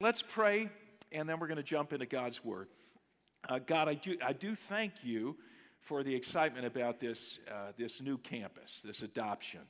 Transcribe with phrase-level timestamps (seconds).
[0.00, 0.68] Let's pray,
[1.10, 2.68] and then we're going to jump into God's Word.
[3.48, 5.34] Uh, God, I do, I do thank you
[5.80, 9.62] for the excitement about this, uh, this new campus, this adoption.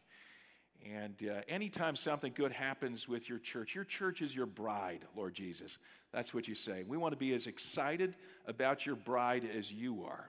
[0.85, 5.33] And uh, anytime something good happens with your church, your church is your bride, Lord
[5.33, 5.79] Jesus.
[6.13, 6.85] That's what you say.
[6.87, 8.15] We want to be as excited
[8.47, 10.29] about your bride as you are.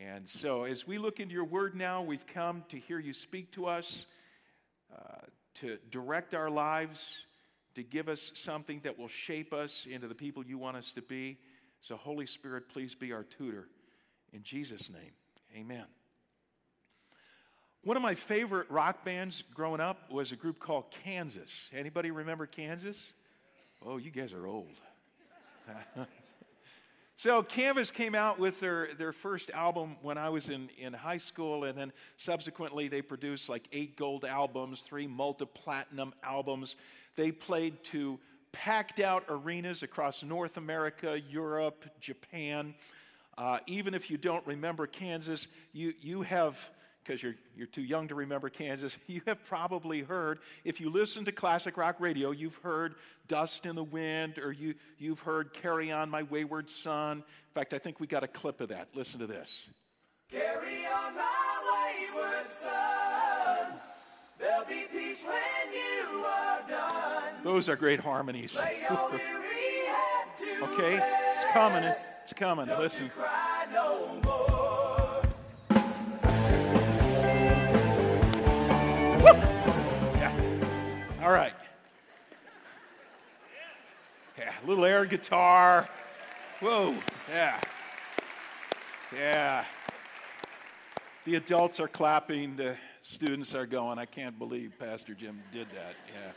[0.00, 3.52] And so, as we look into your word now, we've come to hear you speak
[3.52, 4.06] to us,
[4.90, 5.26] uh,
[5.56, 7.04] to direct our lives
[7.74, 11.02] to give us something that will shape us into the people you want us to
[11.02, 11.38] be.
[11.80, 13.68] So, Holy Spirit, please be our tutor.
[14.32, 15.12] In Jesus' name,
[15.56, 15.84] amen.
[17.84, 21.68] One of my favorite rock bands growing up was a group called Kansas.
[21.70, 23.12] Anybody remember Kansas?
[23.84, 24.70] Oh, you guys are old.
[27.16, 31.18] so Kansas came out with their, their first album when I was in, in high
[31.18, 36.76] school, and then subsequently they produced like eight gold albums, three multi-platinum albums.
[37.16, 38.18] They played to
[38.54, 42.74] packed out arenas across North America, Europe, Japan.
[43.36, 46.70] Uh, even if you don't remember Kansas, you, you have,
[47.02, 51.24] because you're, you're too young to remember Kansas, you have probably heard, if you listen
[51.24, 52.94] to classic rock radio, you've heard
[53.26, 57.18] Dust in the Wind or you, you've heard Carry On My Wayward Son.
[57.18, 58.88] In fact, I think we got a clip of that.
[58.94, 59.68] Listen to this.
[60.30, 63.74] Carry on my wayward son.
[64.38, 66.03] There'll be peace when you.
[67.44, 68.56] Those are great harmonies.
[68.56, 70.94] Lay your weary head to Okay,
[71.34, 71.84] it's coming.
[71.84, 72.66] It's coming.
[72.68, 73.04] Listen.
[73.04, 75.22] you cry no more.
[80.16, 80.32] Yeah.
[81.22, 81.52] All right.
[84.38, 85.86] Yeah, a little air guitar.
[86.60, 86.96] Whoa.
[87.28, 87.60] Yeah.
[89.14, 89.66] Yeah.
[91.26, 92.56] The adults are clapping.
[92.56, 95.94] The students are going, I can't believe Pastor Jim did that.
[96.10, 96.32] Yeah.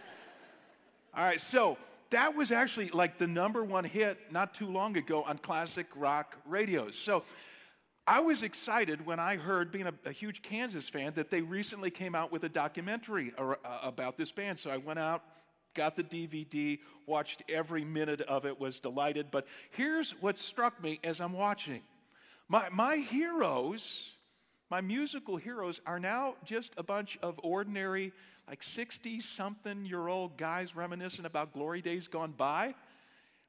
[1.18, 1.80] All right, so
[2.12, 6.38] that was actually like the number one hit not too long ago on classic rock
[6.46, 6.96] radios.
[6.96, 7.24] So
[8.06, 11.90] I was excited when I heard, being a, a huge Kansas fan, that they recently
[11.90, 14.60] came out with a documentary ar- uh, about this band.
[14.60, 15.24] So I went out,
[15.74, 19.32] got the DVD, watched every minute of it, was delighted.
[19.32, 21.82] But here's what struck me as I'm watching
[22.48, 24.12] my, my heroes,
[24.70, 28.14] my musical heroes, are now just a bunch of ordinary,
[28.48, 32.74] like 60 something year old guys reminiscent about glory days gone by.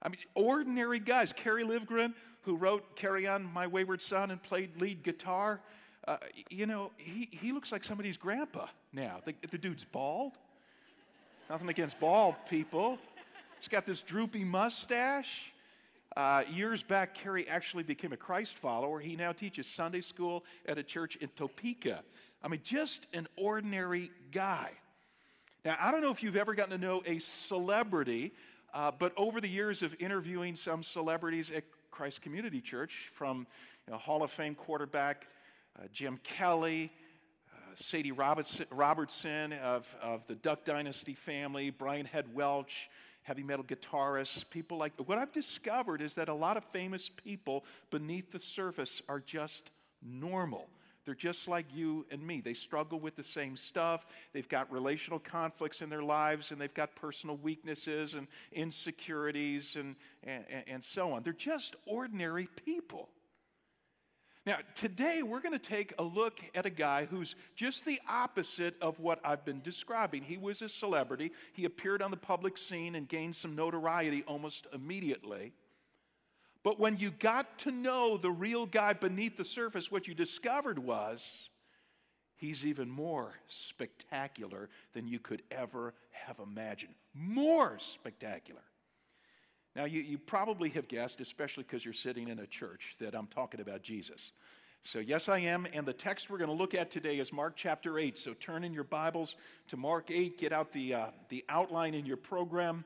[0.03, 1.33] I mean, ordinary guys.
[1.33, 5.61] Kerry Livgren, who wrote Carry On My Wayward Son and played lead guitar,
[6.07, 6.17] uh,
[6.51, 9.21] you know, he, he looks like somebody's grandpa now.
[9.25, 10.33] The, the dude's bald.
[11.51, 12.99] Nothing against bald people.
[13.59, 15.53] He's got this droopy mustache.
[16.17, 19.01] Uh, years back, Kerry actually became a Christ follower.
[19.01, 22.03] He now teaches Sunday school at a church in Topeka.
[22.43, 24.71] I mean, just an ordinary guy.
[25.65, 28.33] Now, I don't know if you've ever gotten to know a celebrity,
[28.73, 33.47] uh, but over the years of interviewing some celebrities at Christ Community Church, from
[33.87, 35.27] you know, Hall of Fame quarterback
[35.77, 36.93] uh, Jim Kelly,
[37.53, 42.89] uh, Sadie Robertson, Robertson of, of the Duck Dynasty family, Brian Head Welch,
[43.23, 47.65] heavy metal guitarists, people like what I've discovered is that a lot of famous people
[47.91, 49.71] beneath the surface are just
[50.03, 50.69] normal.
[51.09, 52.43] They're just like you and me.
[52.43, 54.05] They struggle with the same stuff.
[54.35, 59.97] They've got relational conflicts in their lives, and they've got personal weaknesses and insecurities and,
[60.23, 61.23] and, and so on.
[61.23, 63.09] They're just ordinary people.
[64.45, 68.75] Now, today we're going to take a look at a guy who's just the opposite
[68.83, 70.25] of what I've been describing.
[70.25, 74.67] He was a celebrity, he appeared on the public scene and gained some notoriety almost
[74.75, 75.55] immediately.
[76.69, 80.79] But when you got to know the real guy beneath the surface, what you discovered
[80.79, 81.27] was
[82.37, 86.93] he's even more spectacular than you could ever have imagined.
[87.15, 88.61] More spectacular.
[89.75, 93.29] Now, you, you probably have guessed, especially because you're sitting in a church, that I'm
[93.29, 94.33] talking about Jesus.
[94.83, 95.67] So, yes, I am.
[95.73, 98.19] And the text we're going to look at today is Mark chapter 8.
[98.19, 99.37] So, turn in your Bibles
[99.69, 100.39] to Mark 8.
[100.39, 102.85] Get out the, uh, the outline in your program.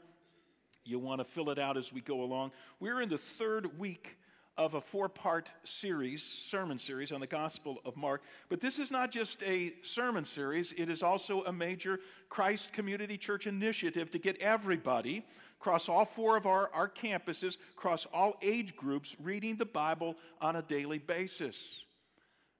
[0.84, 2.52] You'll want to fill it out as we go along.
[2.80, 4.16] We're in the third week
[4.58, 8.22] of a four part series, sermon series on the Gospel of Mark.
[8.48, 13.16] But this is not just a sermon series, it is also a major Christ Community
[13.16, 15.24] Church initiative to get everybody
[15.60, 20.56] across all four of our, our campuses, across all age groups, reading the Bible on
[20.56, 21.84] a daily basis.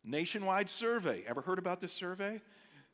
[0.04, 1.24] Nationwide survey.
[1.26, 2.40] Ever heard about this survey?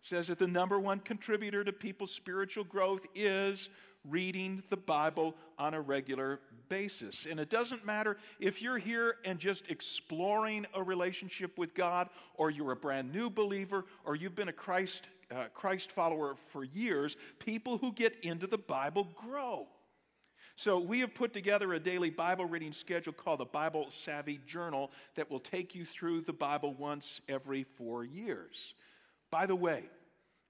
[0.00, 3.69] says that the number one contributor to people's spiritual growth is
[4.04, 7.26] reading the Bible on a regular basis.
[7.26, 12.50] And it doesn't matter if you're here and just exploring a relationship with God, or
[12.50, 17.16] you're a brand new believer, or you've been a Christ, uh, Christ follower for years,
[17.38, 19.66] people who get into the Bible grow.
[20.56, 24.90] So, we have put together a daily Bible reading schedule called the Bible Savvy Journal
[25.14, 28.74] that will take you through the Bible once every four years.
[29.30, 29.84] By the way,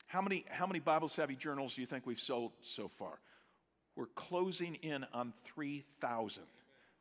[0.06, 3.18] how many, how many Bible Savvy journals do you think we've sold so far?
[3.98, 6.44] We're closing in on 3,000.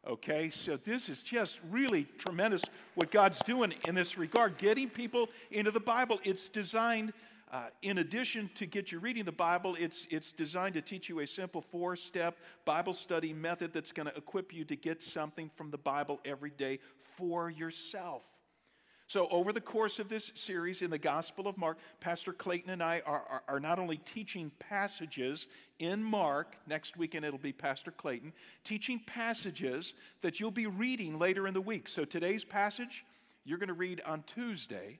[0.07, 2.63] Okay, so this is just really tremendous
[2.95, 6.19] what God's doing in this regard, getting people into the Bible.
[6.23, 7.13] It's designed
[7.51, 11.19] uh, in addition to get you reading the Bible, it's, it's designed to teach you
[11.19, 12.35] a simple four step
[12.65, 16.49] Bible study method that's going to equip you to get something from the Bible every
[16.49, 16.79] day
[17.15, 18.23] for yourself.
[19.09, 22.83] So, over the course of this series in the Gospel of Mark, Pastor Clayton and
[22.83, 25.47] I are, are, are, not only teaching passages
[25.79, 28.33] in Mark, next weekend it'll be Pastor Clayton,
[28.65, 31.87] teaching passages that you'll be reading later in the week.
[31.87, 33.05] So, today's passage
[33.45, 34.99] you're going to read on Tuesday.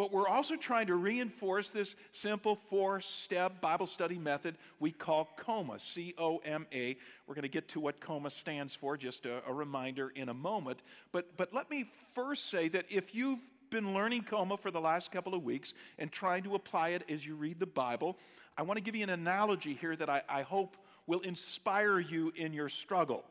[0.00, 5.28] But we're also trying to reinforce this simple four step Bible study method we call
[5.36, 6.96] COMA, C O M A.
[7.26, 10.32] We're going to get to what COMA stands for, just a, a, reminder in a
[10.32, 10.78] moment.
[11.12, 15.12] But, but let me first say that if you've been learning COMA for the last
[15.12, 18.16] couple of weeks and trying to apply it as you read the Bible,
[18.56, 22.32] I want to give you an analogy here that I, I hope will inspire you
[22.36, 23.22] in your struggle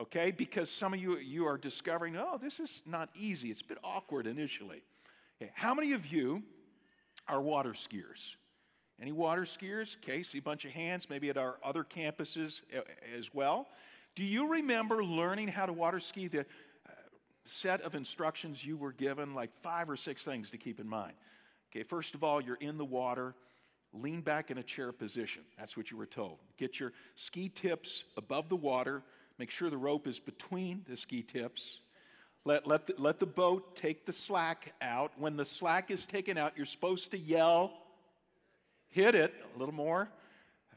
[0.00, 0.30] okay?
[0.30, 3.50] Because some of you, you are discovering, oh, this is not easy.
[3.50, 4.82] It's a bit awkward initially.
[5.42, 6.44] Okay, how many of you
[7.26, 8.36] are water skiers?
[9.00, 9.96] Any water skiers?
[9.96, 12.60] Okay, see a bunch of hands, maybe at our other campuses
[13.18, 13.66] as well.
[14.14, 16.28] Do you remember learning how to water ski?
[16.28, 16.92] The uh,
[17.44, 21.14] set of instructions you were given, like five or six things to keep in mind.
[21.72, 23.34] Okay, first of all, you're in the water,
[23.92, 25.42] lean back in a chair position.
[25.58, 26.38] That's what you were told.
[26.56, 29.02] Get your ski tips above the water,
[29.40, 31.80] make sure the rope is between the ski tips.
[32.44, 35.12] Let, let, the, let the boat take the slack out.
[35.16, 37.72] When the slack is taken out, you're supposed to yell,
[38.88, 40.08] hit it, a little more.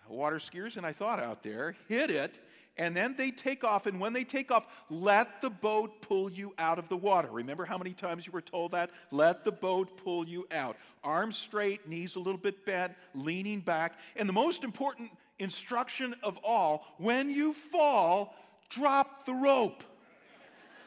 [0.07, 2.39] Water skiers, and I thought out there, hit it,
[2.77, 3.87] and then they take off.
[3.87, 7.29] And when they take off, let the boat pull you out of the water.
[7.31, 8.91] Remember how many times you were told that?
[9.09, 10.77] Let the boat pull you out.
[11.03, 13.97] Arms straight, knees a little bit bent, leaning back.
[14.15, 15.09] And the most important
[15.39, 18.35] instruction of all when you fall,
[18.69, 19.83] drop the rope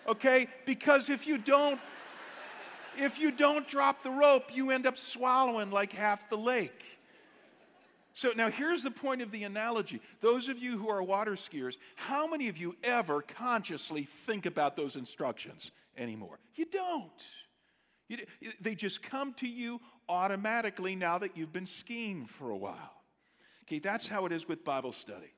[0.08, 0.48] okay?
[0.66, 1.80] Because if you don't,
[2.96, 6.82] if you don't drop the rope, you end up swallowing like half the lake.
[8.14, 10.00] So now here's the point of the analogy.
[10.20, 14.74] Those of you who are water skiers, how many of you ever consciously think about
[14.74, 16.40] those instructions anymore?
[16.56, 17.22] You don't.
[18.08, 18.18] You,
[18.60, 23.02] they just come to you automatically now that you've been skiing for a while.
[23.64, 25.32] Okay, that's how it is with Bible study.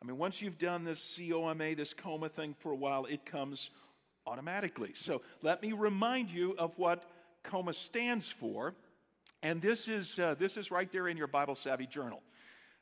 [0.00, 3.70] I mean, once you've done this COMA, this coma thing for a while, it comes
[4.26, 4.92] automatically.
[4.94, 7.04] So let me remind you of what
[7.42, 8.74] COMA stands for.
[9.42, 12.22] And this is, uh, this is right there in your Bible Savvy journal.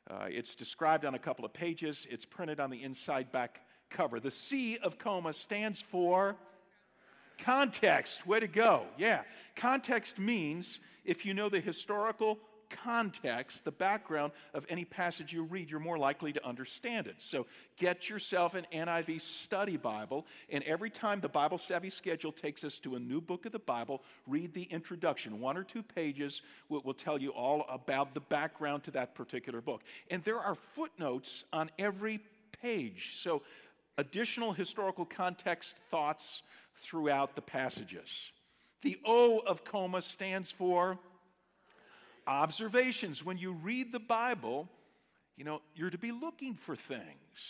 [0.09, 4.19] Uh, it's described on a couple of pages, it's printed on the inside back cover.
[4.19, 6.35] The C of COMA stands for
[7.39, 8.25] context.
[8.25, 8.85] Way to go.
[8.97, 9.21] Yeah.
[9.55, 12.39] Context means if you know the historical
[12.83, 17.15] context, the background of any passage you read, you're more likely to understand it.
[17.19, 17.45] So
[17.77, 22.79] get yourself an NIV study Bible, and every time the Bible Savvy schedule takes us
[22.79, 25.39] to a new book of the Bible, read the introduction.
[25.39, 29.61] One or two pages will, will tell you all about the background to that particular
[29.61, 29.81] book.
[30.09, 32.19] And there are footnotes on every
[32.61, 33.17] page.
[33.17, 33.41] So
[33.97, 36.41] additional historical context thoughts
[36.75, 38.31] throughout the passages.
[38.81, 40.99] The O of coma stands for
[42.27, 43.23] observations.
[43.23, 44.69] When you read the Bible,
[45.37, 47.03] you know, you're to be looking for things.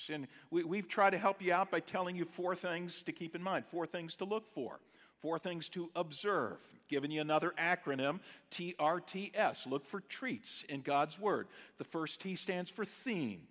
[0.10, 3.36] And we, have tried to help you out by telling you four things to keep
[3.36, 4.80] in mind, four things to look for,
[5.22, 6.58] four things to observe.
[6.88, 8.20] Giving you another acronym,
[8.52, 9.66] TRTS.
[9.66, 11.48] Look for treats in God's Word.
[11.78, 13.42] The first T stands for theme.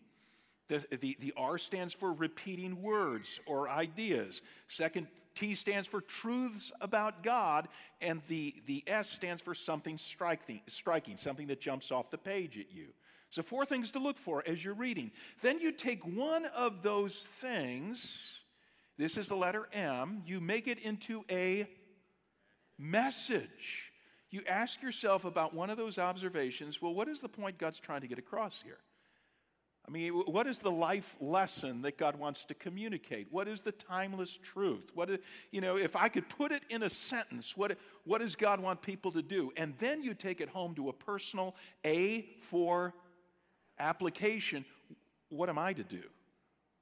[0.69, 4.41] The, the, the R stands for repeating words or ideas.
[4.69, 7.69] Second T stands for truths about God,
[8.01, 12.59] and the, the S stands for something striking, striking, something that jumps off the page
[12.59, 12.89] at you.
[13.31, 15.11] So, four things to look for as you're reading.
[15.41, 18.07] Then you take one of those things,
[18.99, 21.67] this is the letter M, you make it into a
[22.79, 23.93] message.
[24.31, 28.01] You ask yourself about one of those observations well, what is the point God's trying
[28.03, 28.79] to get across here?
[29.87, 33.27] I mean, what is the life lesson that God wants to communicate?
[33.31, 34.93] What is the timeless truth?
[34.95, 35.19] What is,
[35.51, 38.81] you know, if I could put it in a sentence, what, what does God want
[38.81, 39.53] people to do?
[39.57, 42.95] And then you take it home to a personal A for
[43.79, 44.65] application.
[45.31, 46.03] What am I to do?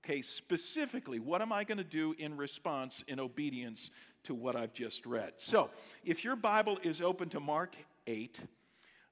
[0.04, 3.90] Okay, specifically, what am I going to do in response, in obedience
[4.25, 5.33] to what I've just read?
[5.37, 5.71] So,
[6.04, 7.76] if your Bible is open to Mark
[8.07, 8.40] 8,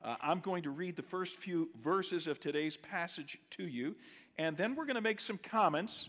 [0.02, 3.96] uh, I'm going to read the first few verses of today's passage to you,
[4.38, 6.08] And then we're going to make some comments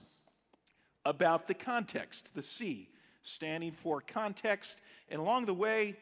[1.05, 2.89] about the context, the C,
[3.23, 4.77] standing for context.
[5.09, 5.95] And along the way,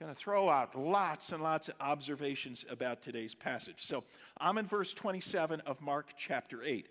[0.00, 3.84] going to throw out lots and lots of observations about today's passage.
[3.84, 4.02] So
[4.38, 6.88] I'm in verse 27 of Mark chapter 8.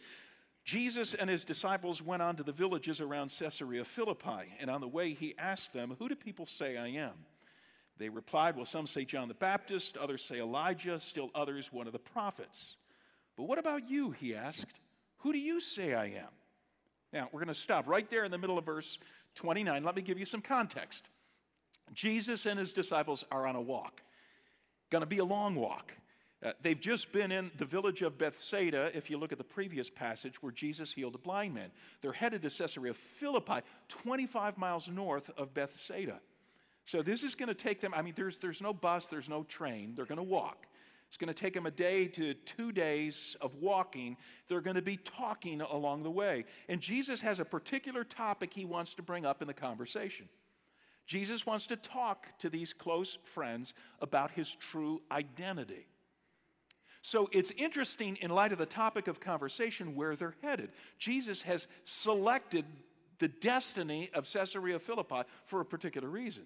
[0.64, 4.88] Jesus and his disciples went on to the villages around Caesarea Philippi, and on the
[4.88, 7.14] way he asked them, Who do people say I am?
[8.00, 11.94] They replied, Well, some say John the Baptist, others say Elijah, still others one of
[11.94, 12.78] the prophets.
[13.38, 14.12] But what about you?
[14.12, 14.80] He asked.
[15.20, 16.30] Who do you say I am?
[17.12, 18.98] Now, we're going to stop right there in the middle of verse
[19.36, 19.84] 29.
[19.84, 21.04] Let me give you some context.
[21.94, 24.02] Jesus and his disciples are on a walk,
[24.90, 25.94] going to be a long walk.
[26.42, 29.90] Uh, they've just been in the village of Bethsaida, if you look at the previous
[29.90, 31.72] passage where Jesus healed a blind man.
[32.02, 36.22] They're headed to Caesarea Philippi, 25 miles north of Bethsaida.
[36.86, 39.44] So this is going to take them, I mean, there's, there's no bus, there's no
[39.44, 39.94] train.
[39.96, 40.66] They're going to walk.
[41.08, 44.16] It's going to take them a day to two days of walking.
[44.48, 46.46] They're going to be talking along the way.
[46.68, 50.30] And Jesus has a particular topic he wants to bring up in the conversation.
[51.08, 55.88] Jesus wants to talk to these close friends about his true identity.
[57.02, 60.70] So it's interesting in light of the topic of conversation where they're headed.
[61.00, 62.66] Jesus has selected
[63.18, 66.44] the destiny of Caesarea Philippi for a particular reason.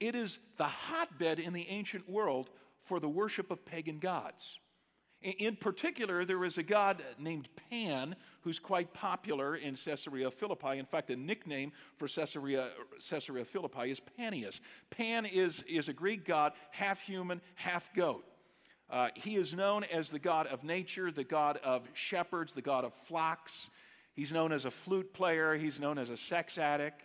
[0.00, 2.50] It is the hotbed in the ancient world
[2.84, 4.58] for the worship of pagan gods.
[5.20, 10.78] In particular, there is a god named Pan who's quite popular in Caesarea Philippi.
[10.78, 12.68] In fact, the nickname for Caesarea,
[13.10, 14.60] Caesarea Philippi is Panias.
[14.90, 18.24] Pan is, is a Greek god, half human, half goat.
[18.88, 22.84] Uh, he is known as the god of nature, the god of shepherds, the god
[22.84, 23.68] of flocks.
[24.14, 27.02] He's known as a flute player, he's known as a sex addict.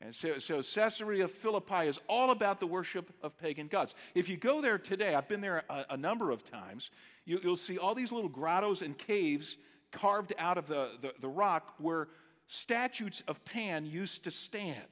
[0.00, 3.94] And so, so Caesarea Philippi is all about the worship of pagan gods.
[4.14, 6.90] If you go there today, I've been there a, a number of times,
[7.24, 9.56] you, will see all these little grottos and caves
[9.92, 12.08] carved out of the, the, the rock where
[12.46, 14.82] statues of Pan used to stand.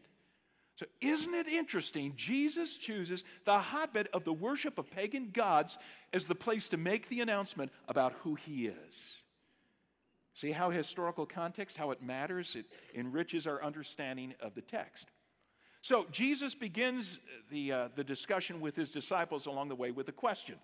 [0.76, 2.14] So, isn't it interesting?
[2.16, 5.78] Jesus chooses the hotbed of the worship of pagan gods
[6.12, 9.21] as the place to make the announcement about who he is.
[10.34, 12.56] See how historical context, how it matters?
[12.56, 15.06] It enriches our understanding of the text.
[15.82, 17.18] So, Jesus begins
[17.50, 20.56] the, uh, the discussion with his disciples along the way with a question.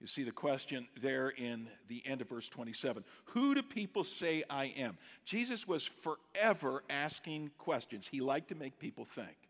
[0.00, 3.04] You see the question there in the end of verse 27.
[3.26, 4.96] Who do people say I am?
[5.24, 8.06] Jesus was forever asking questions.
[8.06, 9.47] He liked to make people think.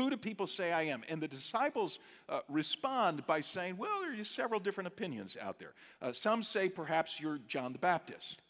[0.00, 1.02] Who do people say I am?
[1.10, 5.74] And the disciples uh, respond by saying, well, there are several different opinions out there.
[6.00, 8.40] Uh, some say perhaps you're John the Baptist.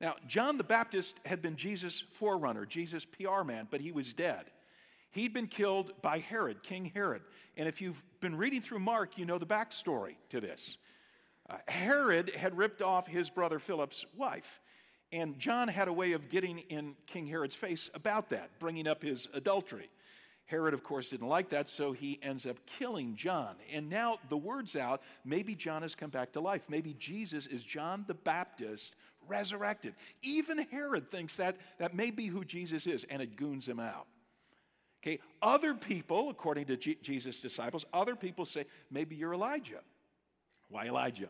[0.00, 4.46] Now, John the Baptist had been Jesus' forerunner, Jesus' PR man, but he was dead.
[5.10, 7.20] He'd been killed by Herod, King Herod.
[7.58, 10.78] And if you've been reading through Mark, you know the backstory to this.
[11.50, 14.58] Uh, Herod had ripped off his brother Philip's wife.
[15.12, 19.02] And John had a way of getting in King Herod's face about that, bringing up
[19.02, 19.90] his adultery.
[20.48, 23.54] Herod, of course, didn't like that, so he ends up killing John.
[23.70, 26.62] And now the word's out maybe John has come back to life.
[26.70, 28.94] Maybe Jesus is John the Baptist
[29.28, 29.94] resurrected.
[30.22, 34.06] Even Herod thinks that that may be who Jesus is, and it goons him out.
[35.02, 39.80] Okay, other people, according to G- Jesus' disciples, other people say, maybe you're Elijah.
[40.70, 41.28] Why Elijah?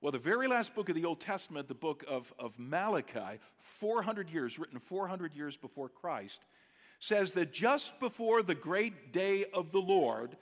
[0.00, 4.30] Well, the very last book of the Old Testament, the book of, of Malachi, 400
[4.30, 6.40] years, written 400 years before Christ,
[7.00, 10.36] says that just before the great day of the Lord,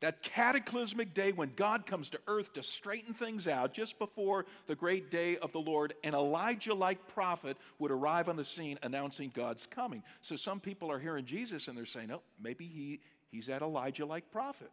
[0.00, 4.74] that cataclysmic day when God comes to earth to straighten things out, just before the
[4.74, 9.30] great day of the Lord, an Elijah like prophet would arrive on the scene announcing
[9.34, 10.02] God's coming.
[10.22, 14.06] So some people are hearing Jesus and they're saying, oh, maybe he, he's that Elijah
[14.06, 14.70] like prophet.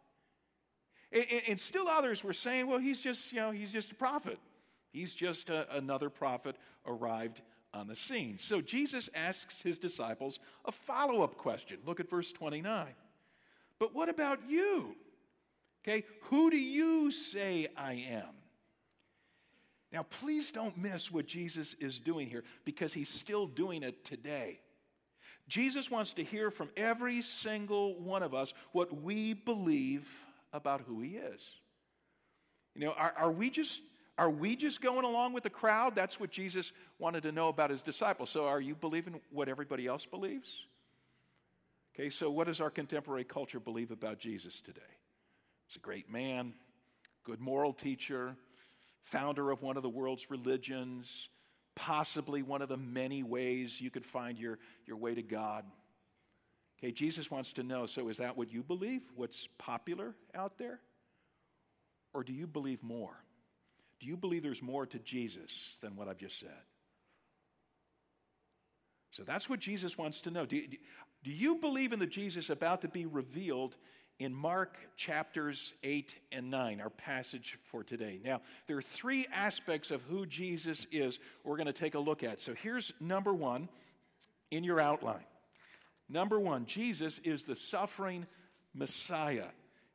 [1.12, 4.38] And, and, still others were saying, well, he's just, you know, he's just a prophet.
[4.92, 6.56] He's just a, another prophet
[6.86, 7.40] arrived
[7.74, 8.38] on the scene.
[8.38, 11.78] So Jesus asks his disciples a follow up question.
[11.84, 12.86] Look at verse 29.
[13.78, 14.94] But what about you?
[15.86, 18.30] Okay, who do you say I am?
[19.92, 24.60] Now, please don't miss what Jesus is doing here because he's still doing it today.
[25.46, 30.08] Jesus wants to hear from every single one of us what we believe
[30.52, 31.42] about who he is.
[32.74, 33.82] You know, are, are, we just
[34.16, 35.94] are we just going along with the crowd?
[35.96, 38.30] That's what Jesus wanted to know about his disciples.
[38.30, 40.48] So are you believing what everybody else believes?
[41.94, 44.80] Okay, so what does our contemporary culture believe about Jesus today?
[45.66, 46.54] He's a great man,
[47.24, 48.36] good moral teacher,
[49.02, 51.28] founder of one of the world's religions,
[51.74, 55.64] possibly one of the many ways you could find your, your way to God.
[56.78, 59.02] Okay, Jesus wants to know so is that what you believe?
[59.16, 60.80] What's popular out there?
[62.12, 63.23] Or do you believe more?
[64.00, 66.50] Do you believe there's more to Jesus than what I've just said?
[69.10, 70.44] So that's what Jesus wants to know.
[70.44, 70.68] Do you,
[71.22, 73.76] do you believe in the Jesus about to be revealed
[74.18, 78.20] in Mark chapters 8 and 9, our passage for today?
[78.24, 82.24] Now, there are three aspects of who Jesus is we're going to take a look
[82.24, 82.40] at.
[82.40, 83.68] So here's number one
[84.50, 85.24] in your outline.
[86.08, 88.26] Number one, Jesus is the suffering
[88.74, 89.46] Messiah.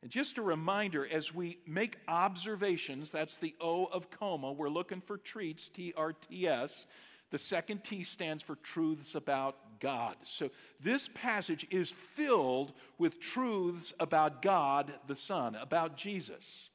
[0.02, 5.00] And just a reminder as we make observations, that's the O of coma, we're looking
[5.00, 6.86] for treats, T R T S.
[7.30, 10.16] The second T stands for truths about God.
[10.24, 16.70] So this passage is filled with truths about God the Son, about Jesus.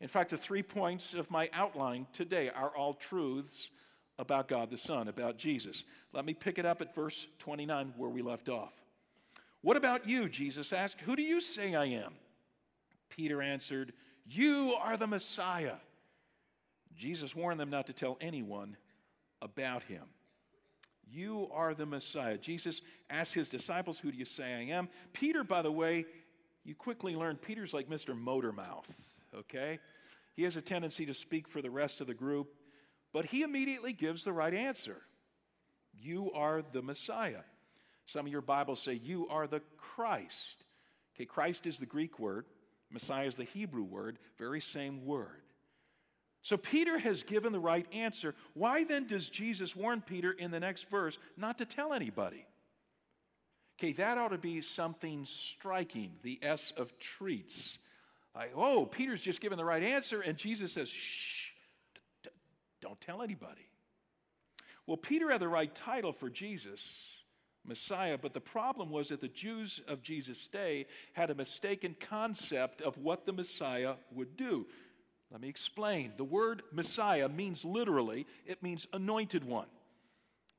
[0.00, 3.70] In fact, the three points of my outline today are all truths
[4.18, 5.84] about God the Son, about Jesus.
[6.12, 8.74] Let me pick it up at verse 29 where we left off.
[9.62, 10.28] What about you?
[10.28, 11.00] Jesus asked.
[11.02, 12.12] Who do you say I am?
[13.08, 13.92] Peter answered,
[14.26, 15.76] You are the Messiah.
[16.96, 18.76] Jesus warned them not to tell anyone
[19.42, 20.04] about him.
[21.08, 22.36] You are the Messiah.
[22.36, 24.88] Jesus asked his disciples, Who do you say I am?
[25.12, 26.06] Peter, by the way,
[26.64, 28.18] you quickly learn Peter's like Mr.
[28.18, 28.92] Motormouth,
[29.34, 29.78] okay?
[30.34, 32.48] He has a tendency to speak for the rest of the group,
[33.12, 35.02] but he immediately gives the right answer.
[35.94, 37.42] You are the Messiah.
[38.06, 40.64] Some of your Bibles say, You are the Christ.
[41.14, 42.46] Okay, Christ is the Greek word,
[42.96, 45.42] Messiah is the Hebrew word, very same word.
[46.40, 48.34] So Peter has given the right answer.
[48.54, 52.46] Why then does Jesus warn Peter in the next verse not to tell anybody?
[53.78, 57.76] Okay, that ought to be something striking, the S of treats.
[58.34, 61.50] Like, oh, Peter's just given the right answer, and Jesus says, shh,
[62.80, 63.68] don't tell anybody.
[64.86, 66.80] Well, Peter had the right title for Jesus,
[67.66, 72.80] Messiah, but the problem was that the Jews of Jesus' day had a mistaken concept
[72.80, 74.66] of what the Messiah would do.
[75.30, 76.12] Let me explain.
[76.16, 79.66] The word Messiah means literally, it means anointed one.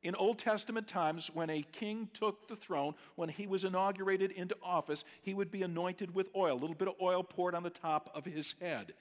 [0.04, 4.56] In Old Testament times, when a king took the throne, when he was inaugurated into
[4.62, 7.70] office, he would be anointed with oil, a little bit of oil poured on the
[7.70, 8.94] top of his head.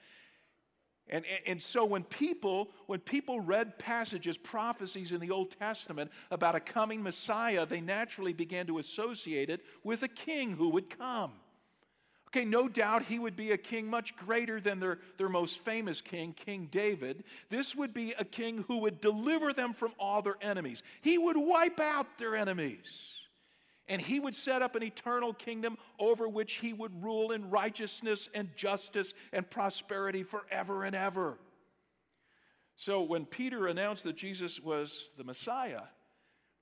[1.09, 6.55] And, and so when people, when people read passages, prophecies in the Old Testament about
[6.55, 11.31] a coming Messiah, they naturally began to associate it with a king who would come.
[12.27, 16.01] Okay, no doubt he would be a king much greater than their, their most famous
[16.01, 17.23] king, King David.
[17.49, 20.83] This would be a king who would deliver them from all their enemies.
[21.01, 23.16] He would wipe out their enemies.
[23.89, 28.27] And he would set up an eternal kingdom over which he would rule in righteousness
[28.33, 31.37] and justice and prosperity forever and ever.
[32.75, 35.83] So when Peter announced that Jesus was the Messiah,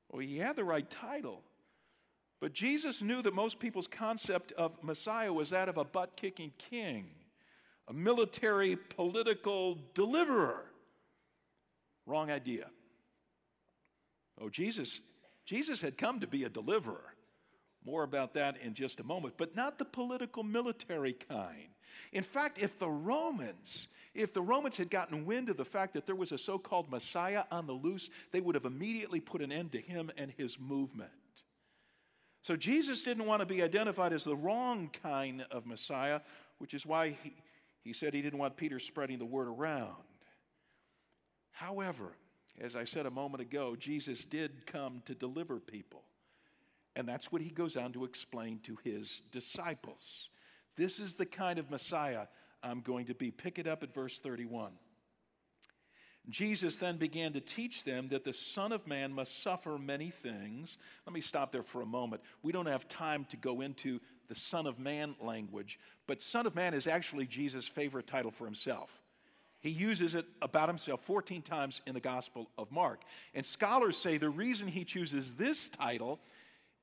[0.09, 1.41] well, he had the right title.
[2.39, 6.51] But Jesus knew that most people's concept of Messiah was that of a butt kicking
[6.69, 7.07] king,
[7.87, 10.65] a military political deliverer.
[12.05, 12.67] Wrong idea.
[14.39, 14.99] Oh, Jesus,
[15.45, 17.14] Jesus had come to be a deliverer.
[17.85, 21.67] More about that in just a moment, but not the political military kind.
[22.11, 26.07] In fact, if the Romans, if the Romans had gotten wind of the fact that
[26.07, 29.51] there was a so called Messiah on the loose, they would have immediately put an
[29.51, 31.11] end to him and his movement.
[32.41, 36.21] So Jesus didn't want to be identified as the wrong kind of Messiah,
[36.57, 37.33] which is why he,
[37.83, 39.95] he said he didn't want Peter spreading the word around.
[41.51, 42.13] However,
[42.59, 46.03] as I said a moment ago, Jesus did come to deliver people.
[46.95, 50.29] And that's what he goes on to explain to his disciples.
[50.75, 52.27] This is the kind of Messiah
[52.63, 53.31] I'm going to be.
[53.31, 54.71] Pick it up at verse 31.
[56.29, 60.77] Jesus then began to teach them that the Son of Man must suffer many things.
[61.05, 62.23] Let me stop there for a moment.
[62.41, 66.55] We don't have time to go into the Son of Man language, but Son of
[66.55, 68.89] Man is actually Jesus' favorite title for himself.
[69.59, 73.01] He uses it about himself 14 times in the Gospel of Mark.
[73.33, 76.19] And scholars say the reason he chooses this title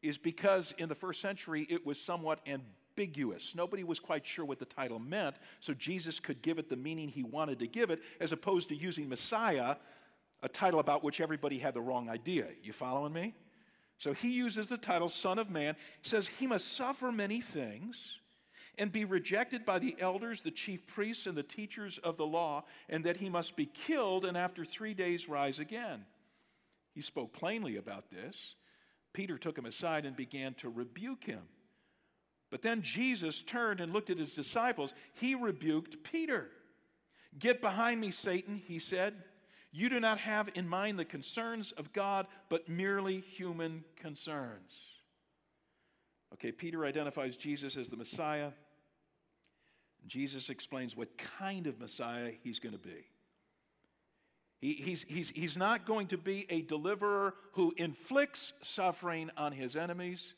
[0.02, 3.54] is because in the first century it was somewhat ambiguous.
[3.54, 7.08] Nobody was quite sure what the title meant, so Jesus could give it the meaning
[7.08, 9.76] he wanted to give it, as opposed to using Messiah,
[10.42, 12.48] a title about which everybody had the wrong idea.
[12.62, 13.34] You following me?
[13.98, 15.76] So he uses the title Son of Man.
[16.02, 18.18] Says he must suffer many things
[18.78, 22.64] and be rejected by the elders, the chief priests, and the teachers of the law,
[22.88, 26.04] and that he must be killed and after three days rise again.
[26.94, 28.54] He spoke plainly about this.
[29.12, 31.42] Peter took him aside and began to rebuke him.
[32.50, 34.92] But then Jesus turned and looked at his disciples.
[35.14, 36.50] He rebuked Peter.
[37.38, 39.14] Get behind me, Satan, he said.
[39.70, 44.70] You do not have in mind the concerns of God, but merely human concerns.
[46.34, 48.50] Okay, Peter identifies Jesus as the Messiah.
[50.06, 53.06] Jesus explains what kind of Messiah he's going to be.
[54.62, 59.74] He, he's, he's, he's not going to be a deliverer who inflicts suffering on his
[59.74, 60.34] enemies.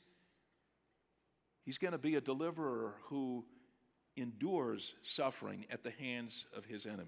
[1.67, 3.45] He's going to be a deliverer who
[4.17, 7.05] endures suffering at the hands of his enemies.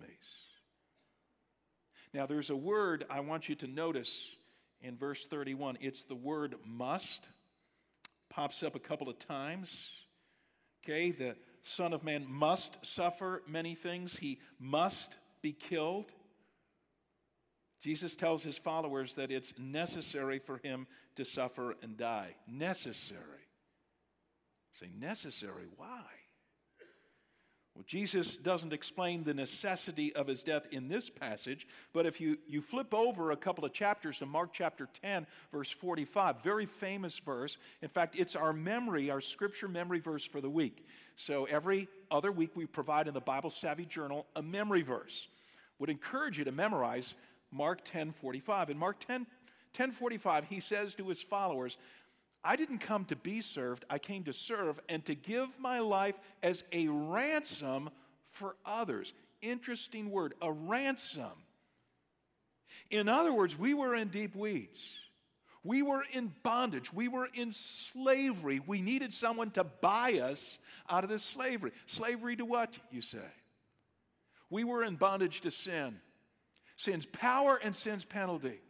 [2.12, 4.26] Now, there's a word I want you to notice
[4.82, 5.78] in verse 31.
[5.80, 7.26] It's the word must.
[8.28, 9.74] Pops up a couple of times.
[10.84, 16.12] Okay, the Son of Man must suffer many things, he must be killed.
[17.86, 22.34] Jesus tells his followers that it's necessary for him to suffer and die.
[22.48, 23.20] Necessary.
[24.72, 25.66] Say, necessary.
[25.76, 26.02] Why?
[27.76, 32.38] Well, Jesus doesn't explain the necessity of his death in this passage, but if you,
[32.48, 37.20] you flip over a couple of chapters to Mark chapter 10, verse 45, very famous
[37.20, 37.56] verse.
[37.82, 40.88] In fact, it's our memory, our scripture memory verse for the week.
[41.14, 45.28] So every other week we provide in the Bible Savvy Journal a memory verse.
[45.78, 47.14] Would encourage you to memorize
[47.56, 48.70] Mark 10 45.
[48.70, 49.26] In Mark 10,
[49.72, 51.76] 10 45, he says to his followers,
[52.44, 56.18] I didn't come to be served, I came to serve and to give my life
[56.42, 57.90] as a ransom
[58.28, 59.12] for others.
[59.42, 61.32] Interesting word, a ransom.
[62.90, 64.80] In other words, we were in deep weeds.
[65.64, 66.92] We were in bondage.
[66.92, 68.60] We were in slavery.
[68.64, 71.72] We needed someone to buy us out of this slavery.
[71.86, 73.18] Slavery to what, you say?
[74.48, 76.00] We were in bondage to sin.
[76.76, 78.60] Sin's power and sin's penalty.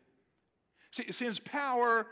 [1.11, 2.07] Sin's power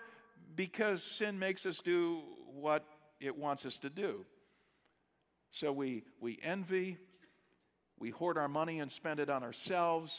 [0.54, 2.20] because sin makes us do
[2.54, 2.84] what
[3.20, 4.24] it wants us to do.
[5.50, 6.98] So we, we envy,
[7.98, 10.12] we hoard our money and spend it on ourselves.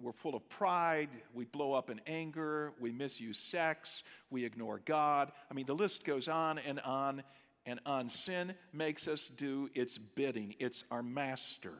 [0.00, 1.10] We're full of pride.
[1.34, 2.72] We blow up in anger.
[2.80, 4.02] We misuse sex.
[4.30, 5.30] We ignore God.
[5.50, 7.22] I mean, the list goes on and on
[7.66, 8.08] and on.
[8.08, 11.74] Sin makes us do its bidding, it's our master.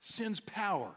[0.00, 0.92] Sin's power.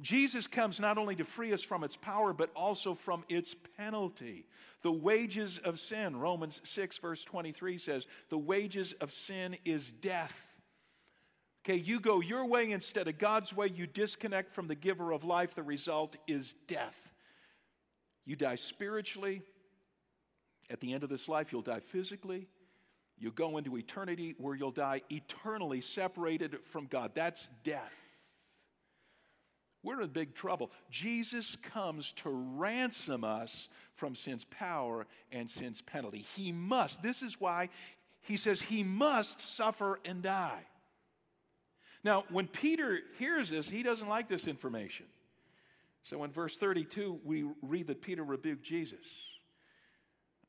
[0.00, 4.46] Jesus comes not only to free us from its power, but also from its penalty.
[4.82, 10.54] The wages of sin, Romans 6, verse 23 says, the wages of sin is death.
[11.64, 15.24] Okay, you go your way instead of God's way, you disconnect from the giver of
[15.24, 17.12] life, the result is death.
[18.24, 19.42] You die spiritually.
[20.70, 22.46] At the end of this life, you'll die physically.
[23.18, 27.12] You go into eternity where you'll die eternally separated from God.
[27.14, 28.07] That's death.
[29.88, 30.70] We're in big trouble.
[30.90, 36.26] Jesus comes to ransom us from sin's power and sin's penalty.
[36.36, 37.02] He must.
[37.02, 37.70] This is why
[38.20, 40.60] he says he must suffer and die.
[42.04, 45.06] Now, when Peter hears this, he doesn't like this information.
[46.02, 49.06] So in verse 32, we read that Peter rebuked Jesus.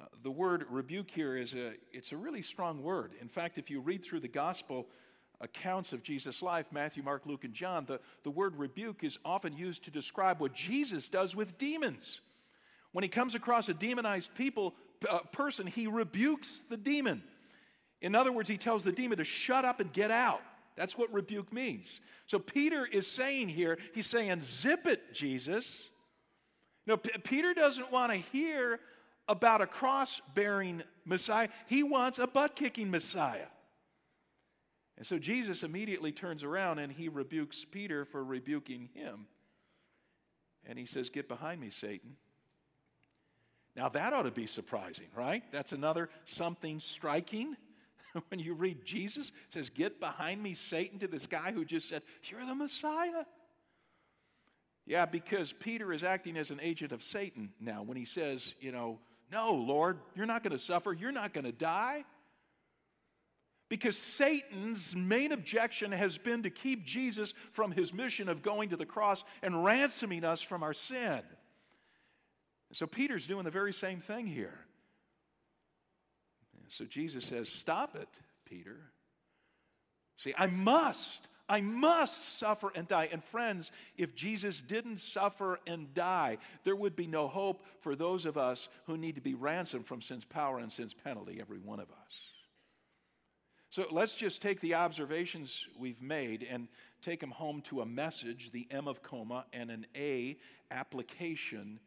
[0.02, 3.14] Uh, the word rebuke here is a, it's a really strong word.
[3.22, 4.90] In fact, if you read through the gospel,
[5.42, 9.56] accounts of Jesus' life Matthew, Mark, Luke, and John the, the word rebuke is often
[9.56, 12.22] used to describe what Jesus does with demons.
[12.92, 14.74] When he comes across a demonized people,
[15.08, 17.24] uh, person, he rebukes the demon.
[18.02, 20.42] In other words, he tells the demon to shut up and get out.
[20.76, 22.00] That's what rebuke means.
[22.26, 25.70] So Peter is saying here, he's saying, zip it, Jesus.
[26.88, 28.80] No, P- Peter doesn't want to hear
[29.28, 33.46] about a cross bearing Messiah, he wants a butt kicking Messiah.
[35.00, 39.28] And so Jesus immediately turns around and he rebukes Peter for rebuking him.
[40.66, 42.18] And he says, Get behind me, Satan.
[43.78, 45.42] Now that ought to be surprising, right?
[45.52, 47.56] That's another something striking.
[48.28, 52.04] when you read Jesus says, Get behind me, Satan, to this guy who just said,
[52.24, 53.24] You're the Messiah.
[54.86, 58.72] Yeah, because Peter is acting as an agent of Satan now when he says, you
[58.72, 58.98] know,
[59.32, 62.06] no, Lord, you're not going to suffer, you're not going to die.
[63.70, 68.78] Because Satan's main objection has been to keep Jesus from his mission of going to
[68.78, 71.22] the cross and ransoming us from our sin.
[72.74, 74.60] So Peter's doing the very same thing here.
[76.68, 78.10] So Jesus says, Stop it,
[78.46, 78.78] Peter.
[80.18, 83.10] See, I must, I must suffer and die.
[83.12, 88.26] And friends, if Jesus didn't suffer and die, there would be no hope for those
[88.26, 91.80] of us who need to be ransomed from sin's power and sin's penalty, every one
[91.80, 92.29] of us.
[93.70, 96.68] So let's just take the observations we've made and
[97.04, 100.38] take them home to a message, the M of coma, and an A
[100.72, 101.80] application.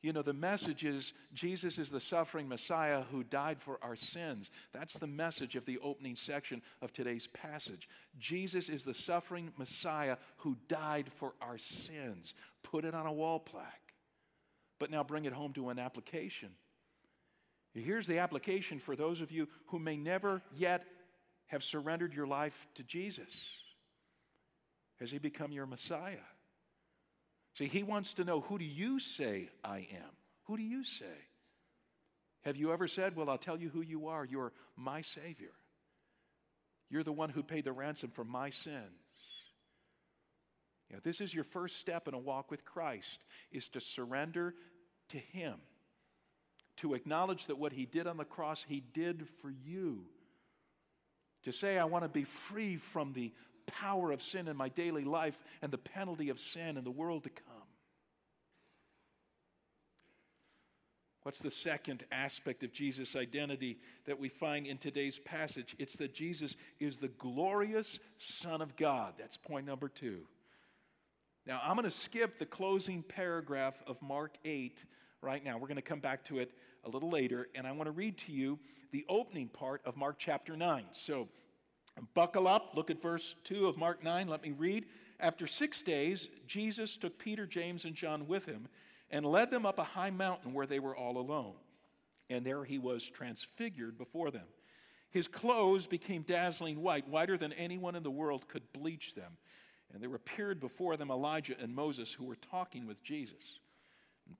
[0.00, 4.48] You know, the message is Jesus is the suffering Messiah who died for our sins.
[4.72, 7.88] That's the message of the opening section of today's passage.
[8.16, 12.32] Jesus is the suffering Messiah who died for our sins.
[12.62, 13.92] Put it on a wall plaque.
[14.78, 16.50] But now bring it home to an application.
[17.74, 20.84] Here's the application for those of you who may never yet
[21.48, 23.30] have surrendered your life to Jesus?
[25.00, 26.16] Has He become your Messiah?
[27.58, 30.10] See, he wants to know who do you say I am?
[30.44, 31.06] Who do you say?
[32.42, 34.24] Have you ever said, Well, I'll tell you who you are.
[34.24, 35.50] You're my Savior.
[36.88, 38.84] You're the one who paid the ransom for my sins.
[40.88, 43.18] You know, this is your first step in a walk with Christ,
[43.50, 44.54] is to surrender
[45.08, 45.56] to Him,
[46.76, 50.04] to acknowledge that what He did on the cross, He did for you.
[51.44, 53.32] To say, I want to be free from the
[53.66, 57.24] power of sin in my daily life and the penalty of sin in the world
[57.24, 57.44] to come.
[61.22, 65.76] What's the second aspect of Jesus' identity that we find in today's passage?
[65.78, 69.14] It's that Jesus is the glorious Son of God.
[69.18, 70.22] That's point number two.
[71.46, 74.84] Now, I'm going to skip the closing paragraph of Mark 8
[75.22, 75.58] right now.
[75.58, 76.50] We're going to come back to it
[76.84, 78.58] a little later, and I want to read to you
[78.92, 80.84] the opening part of Mark chapter 9.
[80.92, 81.28] So,
[82.14, 84.28] buckle up, look at verse 2 of Mark 9.
[84.28, 84.86] Let me read.
[85.20, 88.68] After six days, Jesus took Peter, James, and John with him
[89.10, 91.54] and led them up a high mountain where they were all alone.
[92.30, 94.46] And there he was transfigured before them.
[95.10, 99.38] His clothes became dazzling white, whiter than anyone in the world could bleach them.
[99.92, 103.58] And there appeared before them Elijah and Moses who were talking with Jesus.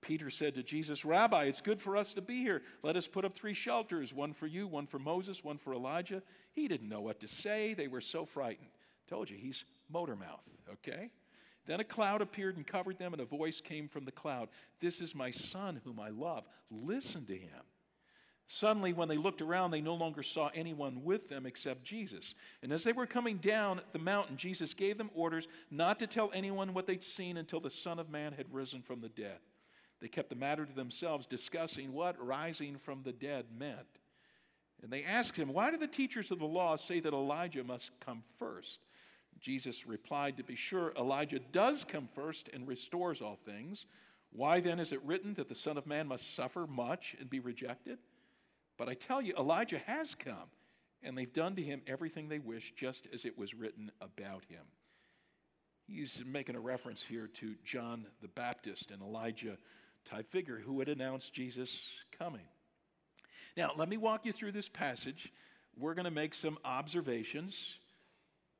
[0.00, 2.62] Peter said to Jesus, Rabbi, it's good for us to be here.
[2.82, 6.22] Let us put up three shelters one for you, one for Moses, one for Elijah.
[6.52, 7.74] He didn't know what to say.
[7.74, 8.68] They were so frightened.
[9.08, 11.10] Told you, he's motor mouth, okay?
[11.66, 14.48] Then a cloud appeared and covered them, and a voice came from the cloud
[14.80, 16.44] This is my son whom I love.
[16.70, 17.62] Listen to him.
[18.50, 22.32] Suddenly, when they looked around, they no longer saw anyone with them except Jesus.
[22.62, 26.30] And as they were coming down the mountain, Jesus gave them orders not to tell
[26.32, 29.38] anyone what they'd seen until the Son of Man had risen from the dead.
[30.00, 33.98] They kept the matter to themselves, discussing what rising from the dead meant.
[34.82, 37.90] And they asked him, Why do the teachers of the law say that Elijah must
[38.00, 38.78] come first?
[39.40, 43.86] Jesus replied, To be sure, Elijah does come first and restores all things.
[44.30, 47.40] Why then is it written that the Son of Man must suffer much and be
[47.40, 47.98] rejected?
[48.76, 50.50] But I tell you, Elijah has come,
[51.02, 54.64] and they've done to him everything they wish, just as it was written about him.
[55.86, 59.56] He's making a reference here to John the Baptist, and Elijah
[60.08, 61.86] type figure who had announced Jesus
[62.18, 62.46] coming.
[63.56, 65.32] Now, let me walk you through this passage.
[65.76, 67.78] We're going to make some observations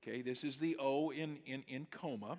[0.03, 2.39] Okay, this is the O in, in, in coma.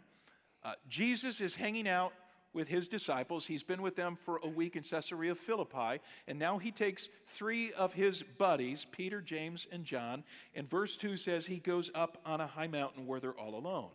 [0.63, 2.13] Uh, Jesus is hanging out
[2.53, 3.45] with his disciples.
[3.45, 7.71] He's been with them for a week in Caesarea Philippi, and now he takes three
[7.73, 10.23] of his buddies, Peter, James, and John,
[10.55, 13.91] and verse 2 says he goes up on a high mountain where they're all alone.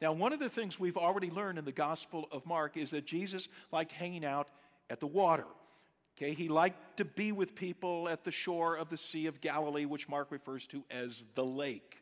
[0.00, 3.06] Now, one of the things we've already learned in the Gospel of Mark is that
[3.06, 4.48] Jesus liked hanging out
[4.90, 5.46] at the water.
[6.16, 9.84] Okay, he liked to be with people at the shore of the Sea of Galilee,
[9.84, 11.98] which Mark refers to as the lake.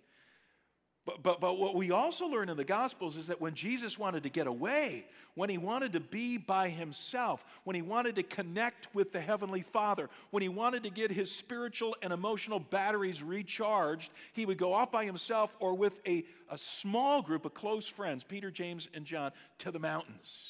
[1.07, 4.23] But, but, but what we also learn in the Gospels is that when Jesus wanted
[4.23, 8.95] to get away, when he wanted to be by himself, when he wanted to connect
[8.95, 14.12] with the Heavenly Father, when he wanted to get his spiritual and emotional batteries recharged,
[14.33, 18.25] he would go off by himself or with a, a small group of close friends,
[18.25, 20.47] Peter, James, and John, to the mountains.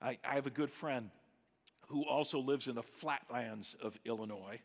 [0.00, 1.10] I, I have a good friend
[1.88, 4.60] who also lives in the flatlands of Illinois.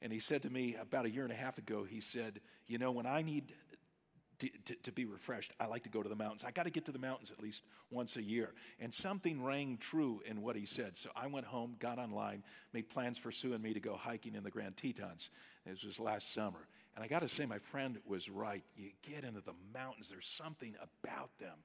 [0.00, 2.78] And he said to me about a year and a half ago, he said, You
[2.78, 3.52] know, when I need
[4.42, 6.44] to, to, to, be refreshed, I like to go to the mountains.
[6.44, 8.52] I got to get to the mountains at least once a year.
[8.80, 10.98] And something rang true in what he said.
[10.98, 14.34] So I went home, got online, made plans for Sue and me to go hiking
[14.34, 15.30] in the Grand Tetons.
[15.64, 16.66] This was last summer.
[16.94, 18.64] And I got to say, my friend was right.
[18.76, 21.58] You get into the mountains, there's something about them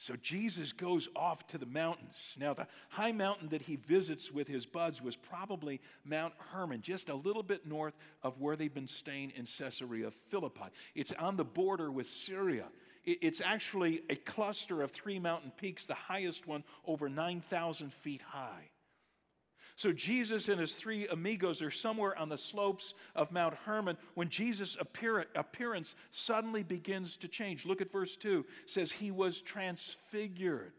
[0.00, 2.34] so Jesus goes off to the mountains.
[2.38, 7.10] Now, the high mountain that he visits with his buds was probably Mount Hermon, just
[7.10, 10.70] a little bit north of where they've been staying in Caesarea Philippi.
[10.94, 12.68] It's on the border with Syria.
[13.04, 18.69] It's actually a cluster of three mountain peaks, the highest one over 9,000 feet high.
[19.80, 24.28] So Jesus and his three amigos are somewhere on the slopes of Mount Hermon when
[24.28, 27.64] Jesus' appear- appearance suddenly begins to change.
[27.64, 28.44] Look at verse 2.
[28.64, 30.74] It says he was transfigured.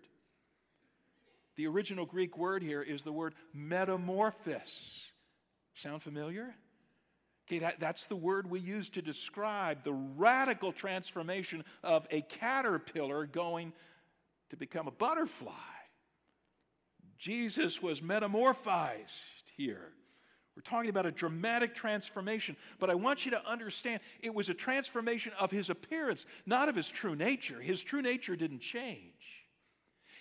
[1.55, 5.11] The original Greek word here is the word metamorphosis.
[5.73, 6.53] Sound familiar?
[7.47, 13.25] Okay, that, that's the word we use to describe the radical transformation of a caterpillar
[13.25, 13.73] going
[14.51, 15.53] to become a butterfly.
[17.21, 19.91] Jesus was metamorphized here.
[20.55, 24.55] We're talking about a dramatic transformation, but I want you to understand it was a
[24.55, 27.61] transformation of his appearance, not of his true nature.
[27.61, 29.45] His true nature didn't change.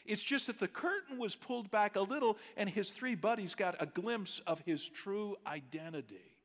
[0.05, 3.77] It's just that the curtain was pulled back a little, and his three buddies got
[3.81, 6.37] a glimpse of his true identity.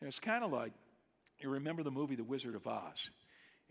[0.00, 0.72] And it's kind of like
[1.40, 3.08] you remember the movie The Wizard of Oz.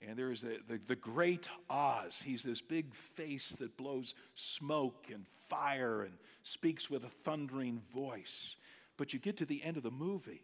[0.05, 2.21] And there is the, the, the great Oz.
[2.23, 8.55] He's this big face that blows smoke and fire and speaks with a thundering voice.
[8.97, 10.43] But you get to the end of the movie.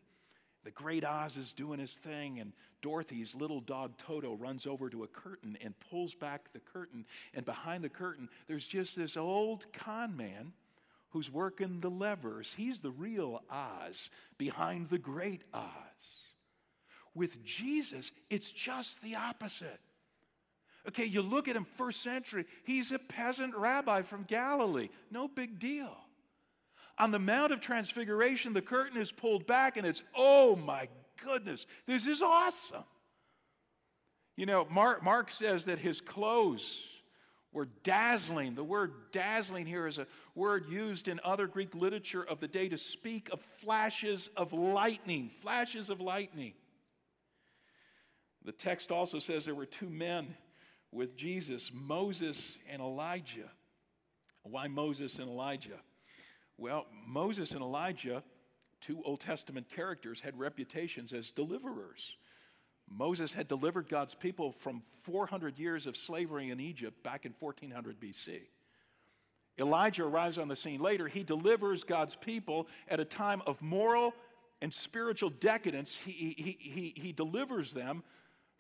[0.63, 5.03] The great Oz is doing his thing, and Dorothy's little dog Toto runs over to
[5.03, 7.05] a curtain and pulls back the curtain.
[7.33, 10.53] And behind the curtain, there's just this old con man
[11.09, 12.53] who's working the levers.
[12.55, 16.22] He's the real Oz behind the great Oz.
[17.15, 19.80] With Jesus, it's just the opposite.
[20.88, 24.89] Okay, you look at him first century, he's a peasant rabbi from Galilee.
[25.12, 25.95] No big deal.
[26.97, 30.89] On the Mount of Transfiguration, the curtain is pulled back and it's, oh my
[31.23, 32.84] goodness, this is awesome.
[34.36, 36.93] You know, Mark, Mark says that his clothes
[37.52, 38.56] were dazzling.
[38.56, 42.67] The word dazzling here is a word used in other Greek literature of the day
[42.69, 46.54] to speak of flashes of lightning, flashes of lightning.
[48.45, 50.36] The text also says there were two men
[50.91, 53.49] with Jesus, Moses and Elijah.
[54.43, 55.79] Why Moses and Elijah?
[56.58, 58.23] Well, Moses and Elijah,
[58.82, 62.17] two Old Testament characters, had reputations as deliverers.
[62.89, 67.99] Moses had delivered God's people from 400 years of slavery in Egypt back in 1400
[67.99, 68.41] BC.
[69.60, 71.08] Elijah arrives on the scene later.
[71.08, 74.13] He delivers God's people at a time of moral
[74.62, 75.97] and spiritual decadence.
[75.97, 78.03] He, he, he, he delivers them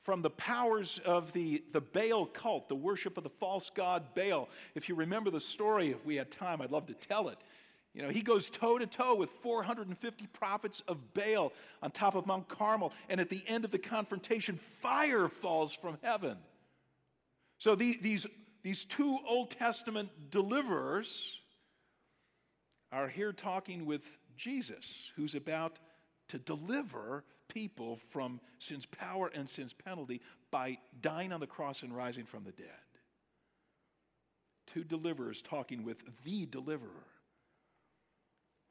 [0.03, 4.49] from the powers of the, the Baal cult, the worship of the false god Baal.
[4.75, 7.37] If you remember the story, if we had time, I'd love to tell it.
[7.93, 12.25] You know, he goes toe to toe with 450 prophets of Baal on top of
[12.25, 12.91] Mount Carmel.
[13.07, 16.37] And at the end of the confrontation, fire falls from heaven.
[17.59, 18.25] So the, these,
[18.63, 21.39] these two Old Testament deliverers
[22.91, 25.77] are here talking with Jesus, who's about
[26.29, 31.95] to deliver people from sin's power and sin's penalty by dying on the cross and
[31.95, 32.67] rising from the dead.
[34.67, 37.07] Two deliverers talking with the deliverer.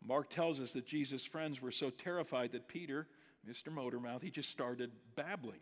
[0.04, 3.06] Mark tells us that Jesus' friends were so terrified that Peter,
[3.48, 3.68] Mr.
[3.68, 5.60] Motormouth, he just started babbling.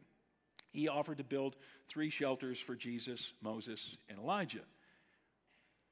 [0.72, 1.56] He offered to build
[1.88, 4.64] three shelters for Jesus, Moses, and Elijah.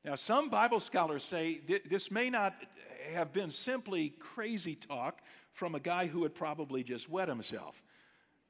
[0.05, 2.55] Now, some Bible scholars say th- this may not
[3.11, 5.21] have been simply crazy talk
[5.53, 7.83] from a guy who had probably just wet himself.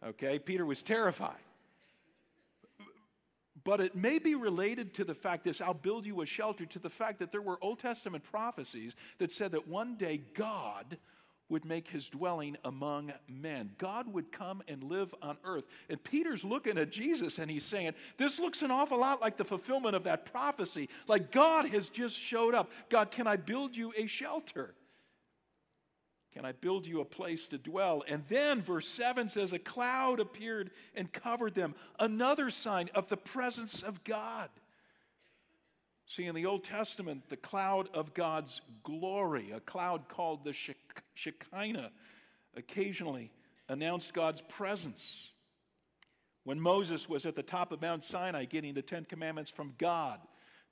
[0.07, 1.37] Okay, Peter was terrified.
[3.64, 6.79] But it may be related to the fact this, I'll build you a shelter, to
[6.79, 10.97] the fact that there were Old Testament prophecies that said that one day God
[11.49, 13.71] would make his dwelling among men.
[13.79, 15.65] God would come and live on earth.
[15.89, 19.45] And Peter's looking at Jesus and he's saying, This looks an awful lot like the
[19.45, 20.89] fulfillment of that prophecy.
[21.07, 22.71] Like God has just showed up.
[22.89, 24.75] God, can I build you a shelter?
[26.35, 28.05] Can I build you a place to dwell?
[28.07, 33.17] And then verse 7 says, A cloud appeared and covered them, another sign of the
[33.17, 34.51] presence of God.
[36.09, 40.55] See, in the Old Testament, the cloud of God's glory, a cloud called the
[41.14, 41.90] Shekinah,
[42.57, 43.31] occasionally
[43.68, 45.29] announced God's presence.
[46.44, 50.18] When Moses was at the top of Mount Sinai getting the Ten Commandments from God,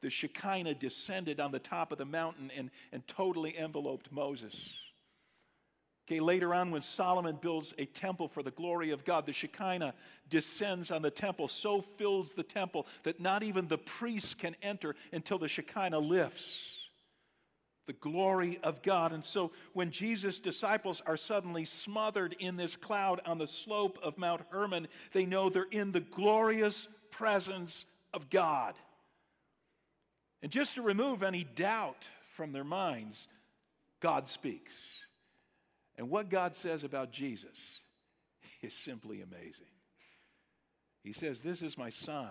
[0.00, 4.56] the Shekinah descended on the top of the mountain and, and totally enveloped Moses.
[6.06, 9.92] Okay, later on, when Solomon builds a temple for the glory of God, the Shekinah
[10.28, 14.94] descends on the temple, so fills the temple that not even the priests can enter
[15.12, 16.78] until the Shekinah lifts.
[17.86, 19.12] The glory of God.
[19.12, 24.16] And so when Jesus' disciples are suddenly smothered in this cloud on the slope of
[24.16, 28.74] Mount Hermon, they know they're in the glorious presence of God.
[30.42, 33.26] And just to remove any doubt from their minds,
[34.00, 34.72] God speaks.
[35.98, 37.80] And what God says about Jesus
[38.62, 39.66] is simply amazing.
[41.02, 42.30] He says, This is my son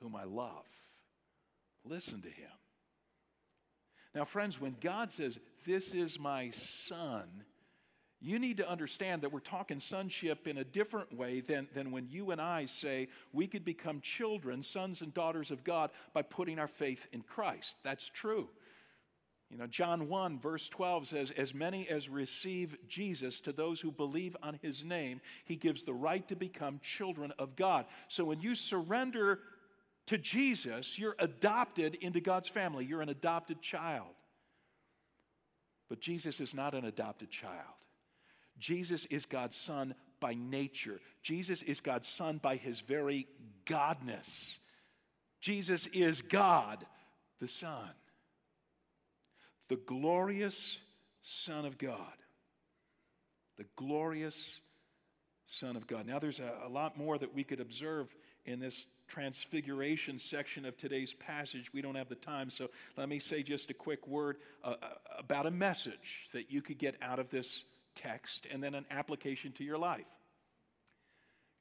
[0.00, 0.66] whom I love.
[1.84, 2.50] Listen to him.
[4.14, 7.44] Now, friends, when God says, This is my son,
[8.20, 12.06] you need to understand that we're talking sonship in a different way than, than when
[12.08, 16.60] you and I say we could become children, sons and daughters of God, by putting
[16.60, 17.74] our faith in Christ.
[17.82, 18.48] That's true.
[19.52, 23.92] You know, John 1, verse 12 says, As many as receive Jesus, to those who
[23.92, 27.84] believe on his name, he gives the right to become children of God.
[28.08, 29.40] So when you surrender
[30.06, 32.86] to Jesus, you're adopted into God's family.
[32.86, 34.14] You're an adopted child.
[35.90, 37.76] But Jesus is not an adopted child.
[38.58, 40.98] Jesus is God's son by nature.
[41.22, 43.26] Jesus is God's son by his very
[43.66, 44.56] godness.
[45.42, 46.86] Jesus is God
[47.38, 47.90] the Son
[49.68, 50.78] the glorious
[51.22, 51.98] Son of God.
[53.56, 54.60] The glorious
[55.46, 56.06] Son of God.
[56.06, 58.14] Now, there's a, a, lot more that we could observe
[58.46, 61.72] in this transfiguration section of today's passage.
[61.72, 64.86] We don't have the time, so let me say just a quick word uh, uh,
[65.18, 69.52] about a message that you could get out of this text and then an application
[69.52, 70.08] to your life.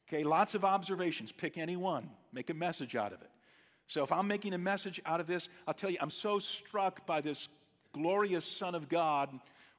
[0.07, 1.31] Okay, lots of observations.
[1.31, 3.29] Pick any one, make a message out of it.
[3.87, 7.05] So if I'm making a message out of this, I'll tell you, I'm so struck
[7.05, 7.49] by this
[7.93, 9.29] glorious Son of God.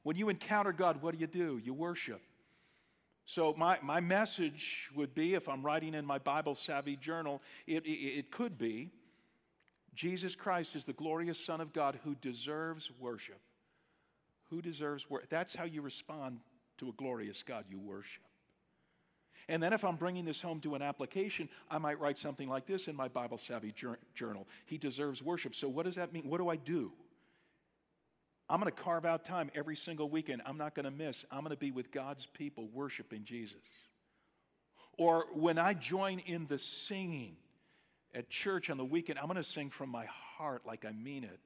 [0.03, 1.59] When you encounter God, what do you do?
[1.63, 2.21] You worship.
[3.25, 7.85] So, my, my message would be if I'm writing in my Bible savvy journal, it,
[7.85, 8.89] it, it could be
[9.95, 13.39] Jesus Christ is the glorious Son of God who deserves worship.
[14.49, 15.29] Who deserves worship?
[15.29, 16.39] That's how you respond
[16.79, 17.65] to a glorious God.
[17.69, 18.23] You worship.
[19.47, 22.65] And then, if I'm bringing this home to an application, I might write something like
[22.65, 23.73] this in my Bible savvy
[24.13, 25.53] journal He deserves worship.
[25.53, 26.29] So, what does that mean?
[26.29, 26.91] What do I do?
[28.49, 30.41] I'm going to carve out time every single weekend.
[30.45, 31.25] I'm not going to miss.
[31.31, 33.57] I'm going to be with God's people worshiping Jesus.
[34.97, 37.37] Or when I join in the singing
[38.13, 41.23] at church on the weekend, I'm going to sing from my heart like I mean
[41.23, 41.39] it.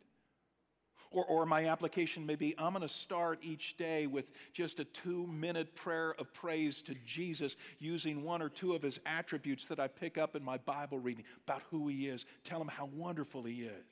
[1.10, 4.84] Or, or my application may be I'm going to start each day with just a
[4.84, 9.80] two minute prayer of praise to Jesus using one or two of his attributes that
[9.80, 12.26] I pick up in my Bible reading about who he is.
[12.44, 13.86] Tell him how wonderful he is.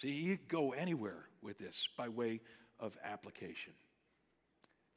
[0.00, 2.40] See, you go anywhere with this by way
[2.80, 3.72] of application.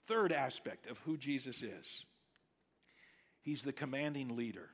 [0.07, 2.05] Third aspect of who Jesus is
[3.47, 4.69] He's the commanding leader.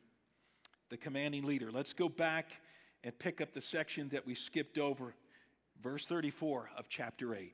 [0.90, 1.72] The commanding leader.
[1.72, 2.50] Let's go back
[3.04, 5.14] and pick up the section that we skipped over,
[5.84, 7.54] verse 34 of chapter 8.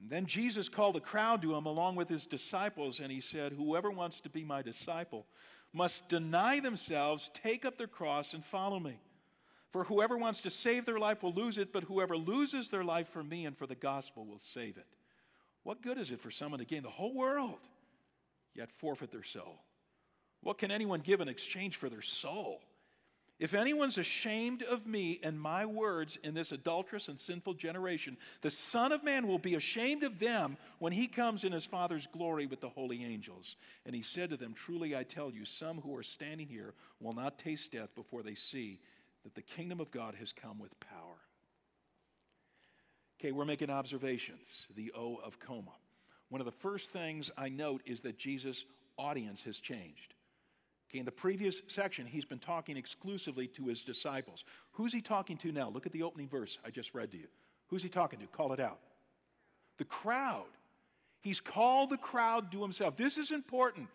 [0.00, 3.52] And then Jesus called a crowd to him along with his disciples, and he said,
[3.52, 5.26] Whoever wants to be my disciple
[5.72, 8.98] must deny themselves, take up their cross, and follow me.
[9.70, 13.08] For whoever wants to save their life will lose it, but whoever loses their life
[13.08, 14.86] for me and for the gospel will save it.
[15.64, 17.58] What good is it for someone to gain the whole world,
[18.54, 19.60] yet forfeit their soul?
[20.40, 22.62] What can anyone give in exchange for their soul?
[23.38, 28.50] If anyone's ashamed of me and my words in this adulterous and sinful generation, the
[28.50, 32.46] Son of Man will be ashamed of them when he comes in his Father's glory
[32.46, 33.56] with the holy angels.
[33.84, 37.12] And he said to them, Truly I tell you, some who are standing here will
[37.12, 38.78] not taste death before they see
[39.26, 41.18] that the kingdom of God has come with power.
[43.18, 45.72] Okay, we're making observations, the O of coma.
[46.28, 48.64] One of the first things I note is that Jesus'
[48.96, 50.14] audience has changed.
[50.88, 54.44] Okay, in the previous section, he's been talking exclusively to his disciples.
[54.74, 55.70] Who's he talking to now?
[55.70, 57.26] Look at the opening verse I just read to you.
[57.66, 58.26] Who's he talking to?
[58.28, 58.78] Call it out.
[59.78, 60.46] The crowd.
[61.20, 62.96] He's called the crowd to himself.
[62.96, 63.88] This is important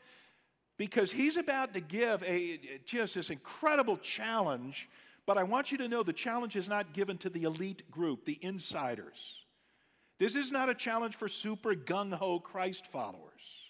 [0.75, 4.89] because he's about to give a just this incredible challenge
[5.25, 8.25] but I want you to know the challenge is not given to the elite group,
[8.25, 9.35] the insiders.
[10.17, 13.61] This is not a challenge for super gung ho Christ followers.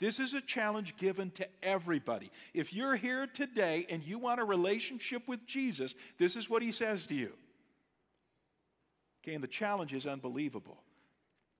[0.00, 2.32] This is a challenge given to everybody.
[2.54, 6.72] If you're here today and you want a relationship with Jesus, this is what he
[6.72, 7.32] says to you.
[9.22, 10.82] Okay, and the challenge is unbelievable.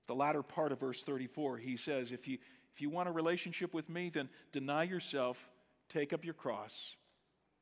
[0.07, 2.37] The latter part of verse 34, he says, if you,
[2.73, 5.49] if you want a relationship with me, then deny yourself,
[5.87, 6.95] take up your cross,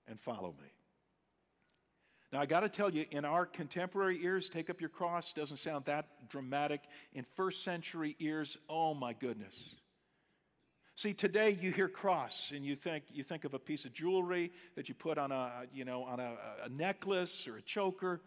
[0.07, 0.69] and follow me.
[2.32, 5.57] Now, I got to tell you, in our contemporary ears, take up your cross doesn't
[5.57, 6.82] sound that dramatic.
[7.13, 9.53] In first century ears, oh my goodness.
[10.95, 14.51] See, today you hear cross and you think, you think of a piece of jewelry
[14.75, 18.21] that you put on a, you know, on a, a necklace or a choker.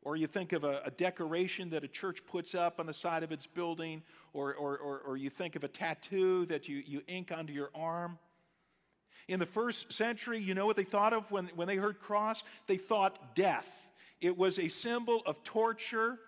[0.00, 3.22] Or you think of a, a, decoration that a church puts up on the side
[3.22, 4.02] of its building,
[4.32, 7.70] or, or, or, or you think of a tattoo that you, you ink onto your
[7.72, 8.18] arm.
[9.28, 12.42] In the first century, you know what they thought of when, when they heard cross?
[12.66, 13.68] They thought death.
[14.20, 16.18] It was a symbol of torture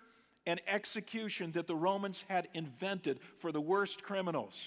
[0.45, 4.59] and execution that the Romans had invented for the worst criminals,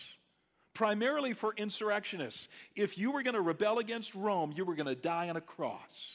[0.75, 2.49] primarily for insurrectionists.
[2.75, 5.41] If you were going to rebel against Rome, you were going to die on a
[5.41, 6.13] cross.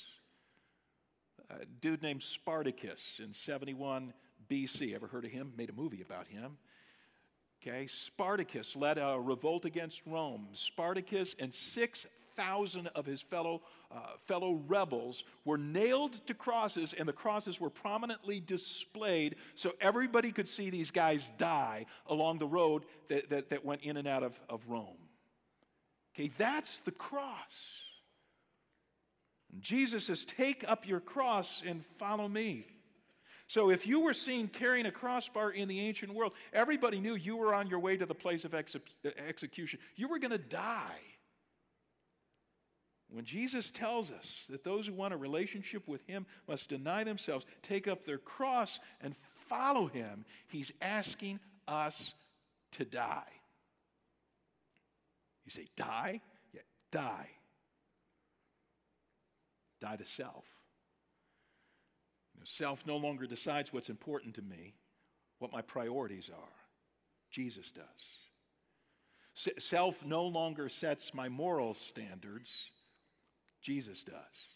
[1.50, 4.14] A dude named Spartacus in 71
[4.50, 5.54] BC, ever heard of him?
[5.56, 6.58] Made a movie about him.
[7.66, 10.50] Okay, Spartacus led a revolt against Rome.
[10.52, 17.14] Spartacus and 6,000 of his fellow, uh, fellow rebels were nailed to crosses, and the
[17.14, 23.30] crosses were prominently displayed so everybody could see these guys die along the road that,
[23.30, 24.98] that, that went in and out of, of Rome.
[26.14, 27.80] Okay, that's the cross.
[29.62, 32.73] Jesus says, Take up your cross and follow me.
[33.48, 37.36] So if you were seen carrying a crossbar in the ancient world, everybody knew you
[37.36, 39.80] were on your way to the place of exe- uh, execution.
[39.96, 41.00] You were going to die.
[43.10, 47.46] When Jesus tells us that those who want a relationship with Him must deny themselves,
[47.62, 49.16] take up their cross, and
[49.48, 52.14] follow Him, He's asking us
[52.72, 53.22] to die.
[55.46, 56.22] You say, die?
[56.54, 57.28] Yeah, die.
[59.80, 60.46] die to self.
[62.44, 64.76] Self no longer decides what's important to me,
[65.40, 66.54] what my priorities are.
[67.32, 67.84] Jesus does.
[69.36, 72.50] S- self no longer sets my moral standards,
[73.62, 74.54] Jesus does.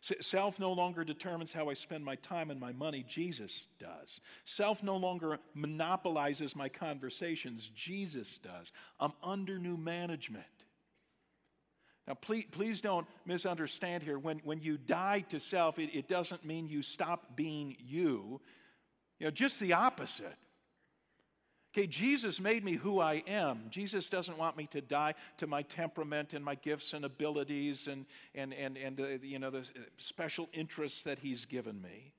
[0.00, 4.20] Self no longer determines how I spend my time and my money, Jesus does.
[4.44, 8.70] Self no longer monopolizes my conversations, Jesus does.
[9.00, 10.44] I'm under new management.
[12.08, 14.18] Now, please, please don't misunderstand here.
[14.18, 18.40] When, when you die to self, it, it doesn't mean you stop being you.
[19.18, 20.36] You know, just the opposite.
[21.74, 23.64] Okay, Jesus made me who I am.
[23.68, 28.06] Jesus doesn't want me to die to my temperament and my gifts and abilities and,
[28.34, 32.14] and, and, and uh, you know, the special interests that He's given me.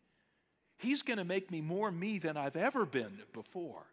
[0.78, 3.88] He's going to make me more me than I've ever been before.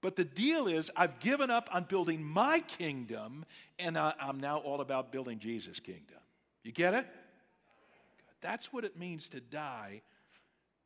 [0.00, 3.44] But the deal is, I've given up on building my kingdom,
[3.78, 6.18] and I, am now all about building Jesus' kingdom.
[6.62, 7.06] You get it?
[8.40, 10.02] That's what it means to die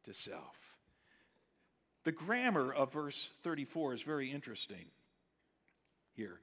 [0.04, 0.56] to self.
[2.04, 4.86] The grammar of verse 34 is very interesting
[6.12, 6.40] here.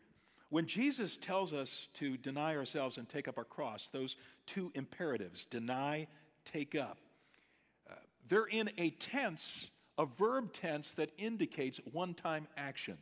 [0.49, 4.15] When Jesus tells us to deny ourselves and take up our cross, those
[4.47, 6.07] two imperatives, deny,
[6.45, 6.97] take up,
[7.89, 7.93] uh,
[8.28, 12.97] they're in a tense a verb tense that indicates one time action.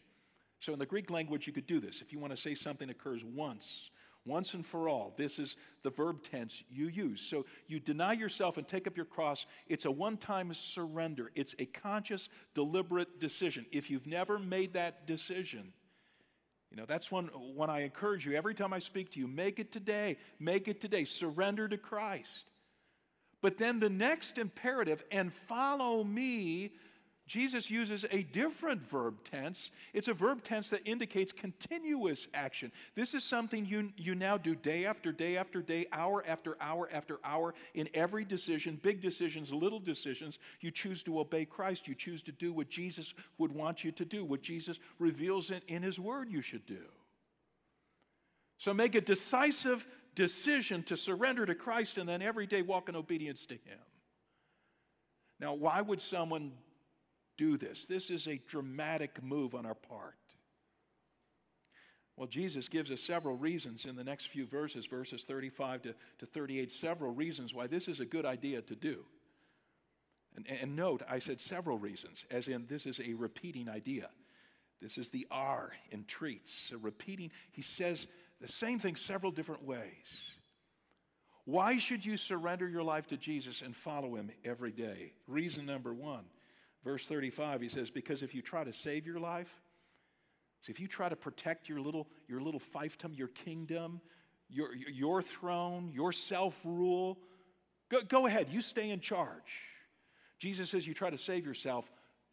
[0.60, 2.02] So in the Greek language, you could do this.
[2.02, 3.92] If you want to say something occurs once,
[4.26, 7.22] once and for all, this is the verb tense you use.
[7.22, 9.46] So you deny yourself and take up your cross.
[9.68, 13.66] It's a one time surrender, it's a conscious, deliberate decision.
[13.72, 15.74] If you've never made that decision,
[16.72, 19.60] you know, that's when, when I encourage you every time I speak to you, make
[19.60, 20.18] it today.
[20.40, 21.04] Make it today.
[21.04, 22.30] Surrender to Christ.
[23.42, 26.72] But then the next imperative, and follow me,
[27.30, 29.70] Jesus uses a different verb tense.
[29.94, 32.72] It's a verb tense that indicates continuous action.
[32.96, 36.90] This is something you, you now do day after day after day, hour after hour
[36.92, 40.40] after hour in every decision, big decisions, little decisions.
[40.60, 41.88] You choose to obey Christ.
[41.88, 45.62] You choose to do what Jesus would want you to do, what Jesus reveals in,
[45.68, 46.82] in His Word you should do.
[48.58, 49.86] So make a decisive
[50.20, 53.80] decision to surrender to Christ and then every day walk in obedience to Him.
[55.40, 56.52] Now, why would someone
[57.38, 57.86] do this?
[57.86, 60.16] This is a dramatic move on our part.
[62.18, 66.26] Well, Jesus gives us several reasons in the next few verses, verses 35 to, to
[66.26, 69.06] 38, several reasons why this is a good idea to do.
[70.36, 74.10] And, and note, I said several reasons, as in this is a repeating idea.
[74.82, 76.52] This is the R in treats.
[76.52, 78.08] So repeating, he says
[78.42, 80.08] the same thing several different ways.
[81.46, 85.14] Why should you surrender your life to Jesus and follow him every day?
[85.28, 86.26] Reason number one,
[86.84, 89.52] verse 35, he says, Because if you try to save your life,
[90.68, 94.02] if you try to protect your little, your little fiefdom, your kingdom,
[94.50, 97.18] your, your throne, your self rule,
[97.90, 99.64] go, go ahead, you stay in charge.
[100.38, 101.90] Jesus says, You try to save yourself,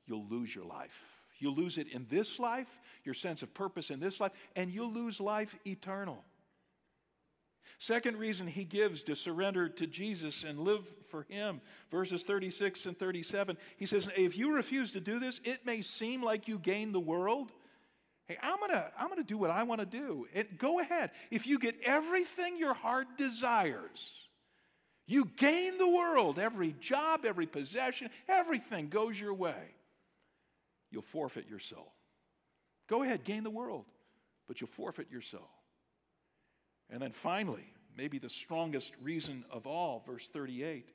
[0.07, 1.16] you'll lose your life.
[1.39, 4.93] You'll lose it in this life, your sense of purpose in this life, and you'll
[4.93, 6.25] lose life eternal.
[7.79, 11.61] Second reason he gives to surrender to Jesus and live for him,
[11.91, 16.23] verses 36 and 37, he says, If you refuse to do this, it may seem
[16.23, 17.53] like you gain the world.
[18.29, 20.27] Hey, I'm gonna, I'm gonna do what I wanna do.
[20.33, 21.11] It, go ahead.
[21.31, 24.11] If you get everything your heart desires,
[25.07, 26.39] you gain the world.
[26.39, 29.76] Every job, every possession, everything goes your way
[30.97, 31.93] you'll forfeit your soul.
[32.89, 33.85] Go ahead, gain the world,
[34.49, 35.51] but you'll forfeit your soul.
[36.89, 40.89] And then finally, maybe the strongest reason of all, verse 38.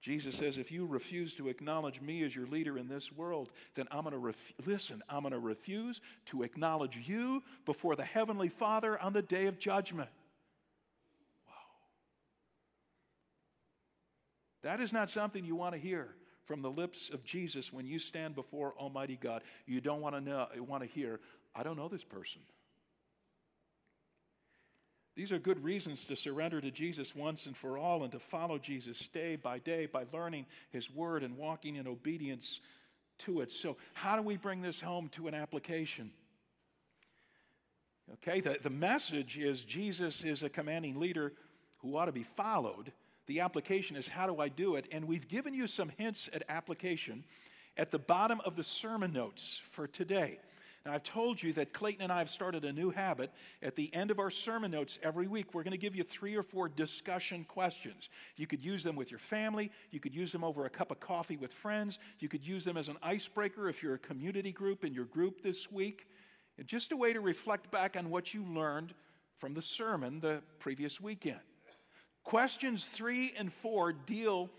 [0.00, 3.86] Jesus says, if you refuse to acknowledge me as your leader in this world, then
[3.90, 8.48] I'm going to ref- listen, I'm going to refuse to acknowledge you before the heavenly
[8.48, 10.08] Father on the day of judgment.
[14.62, 16.14] That is not something you want to hear
[16.52, 19.40] from the lips of Jesus when you stand before Almighty God.
[19.64, 21.18] You don't want to know, want to hear,
[21.54, 22.42] I don't know this person.
[25.16, 28.58] These are good reasons to surrender to Jesus once and for all and to follow
[28.58, 32.60] Jesus day by day by learning his word and walking in obedience
[33.20, 33.50] to it.
[33.50, 36.10] So, how do we bring this home to an application?
[38.12, 41.32] Okay, the, the message is Jesus is a commanding leader
[41.78, 42.92] who ought to be followed.
[43.26, 44.88] The application is how do I do it?
[44.90, 47.24] And we've given you some hints at application
[47.76, 50.38] at the bottom of the sermon notes for today.
[50.84, 53.30] Now, I've told you that Clayton and I have started a new habit.
[53.62, 56.34] At the end of our sermon notes every week, we're going to give you three
[56.34, 58.08] or four discussion questions.
[58.36, 60.98] You could use them with your family, you could use them over a cup of
[60.98, 64.84] coffee with friends, you could use them as an icebreaker if you're a community group
[64.84, 66.08] in your group this week.
[66.58, 68.92] And just a way to reflect back on what you learned
[69.38, 71.40] from the sermon the previous weekend.
[72.24, 74.50] Questions three and four deal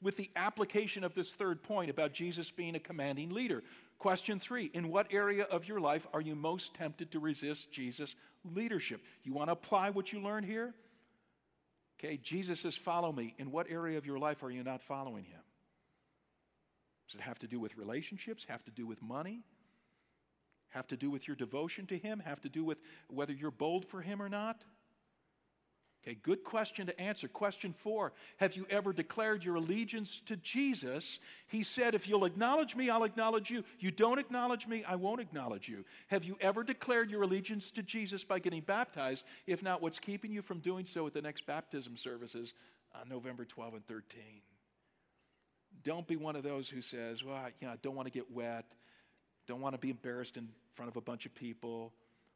[0.00, 3.62] with the application of this third point about Jesus being a commanding leader.
[3.98, 8.16] Question three In what area of your life are you most tempted to resist Jesus'
[8.44, 9.00] leadership?
[9.22, 10.74] You want to apply what you learned here?
[11.98, 13.34] Okay, Jesus says, Follow me.
[13.38, 15.40] In what area of your life are you not following him?
[17.06, 18.44] Does it have to do with relationships?
[18.48, 19.44] Have to do with money?
[20.70, 22.20] Have to do with your devotion to him?
[22.24, 24.64] Have to do with whether you're bold for him or not?
[26.04, 27.28] Okay, good question to answer.
[27.28, 31.20] Question four Have you ever declared your allegiance to Jesus?
[31.46, 33.62] He said, If you'll acknowledge me, I'll acknowledge you.
[33.78, 35.84] You don't acknowledge me, I won't acknowledge you.
[36.08, 39.24] Have you ever declared your allegiance to Jesus by getting baptized?
[39.46, 42.52] If not, what's keeping you from doing so at the next baptism services
[43.00, 44.22] on November 12 and 13?
[45.84, 48.28] Don't be one of those who says, Well, you know, I don't want to get
[48.28, 48.74] wet,
[49.46, 51.92] don't want to be embarrassed in front of a bunch of people.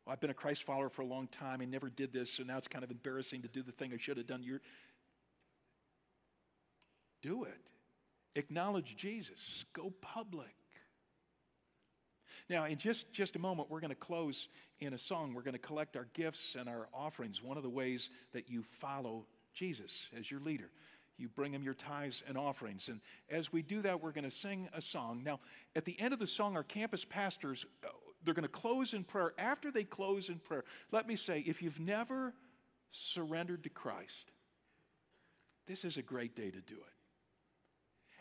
[0.08, 1.60] I've been a Christ follower for a long time.
[1.60, 3.96] I never did this, so now it's kind of embarrassing to do the thing I
[3.98, 4.42] should have done.
[4.42, 4.60] You're,
[7.22, 7.60] do it.
[8.36, 9.64] Acknowledge Jesus.
[9.72, 10.54] Go public.
[12.48, 14.48] Now, in just, just a moment, we're going to close
[14.78, 15.34] in a song.
[15.34, 17.42] We're going to collect our gifts and our offerings.
[17.42, 20.70] One of the ways that you follow Jesus as your leader.
[21.18, 22.88] You bring him your tithes and offerings.
[22.88, 23.00] And
[23.30, 25.22] as we do that, we're going to sing a song.
[25.24, 25.40] Now,
[25.74, 27.88] at the end of the song, our campus pastors uh,
[28.26, 29.32] they're going to close in prayer.
[29.38, 32.34] After they close in prayer, let me say if you've never
[32.90, 34.30] surrendered to Christ,
[35.66, 36.92] this is a great day to do it.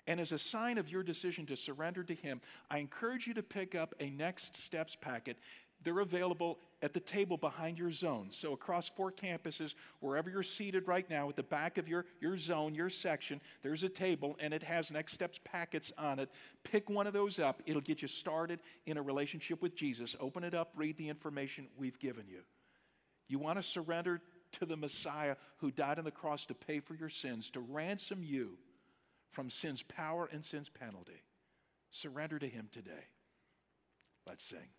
[0.08, 2.40] And as a sign of your decision to surrender to Him,
[2.70, 5.38] I encourage you to pick up a Next Steps packet
[5.84, 8.28] they're available at the table behind your zone.
[8.30, 12.38] So, across four campuses, wherever you're seated right now, at the back of your, your
[12.38, 16.30] zone, your section, there's a table and it has Next Steps packets on it.
[16.64, 17.64] Pick one of those up.
[17.66, 20.16] It'll get you started in a relationship with Jesus.
[20.20, 22.42] Open it up, read the information we've given you.
[23.28, 24.22] You want to surrender
[24.60, 28.22] to the Messiah who died on the cross to pay for your sins, to ransom
[28.22, 28.60] you
[29.32, 31.24] from sin's power and sin's penalty.
[31.90, 33.10] Surrender to Him today.
[34.28, 34.70] Let's sing.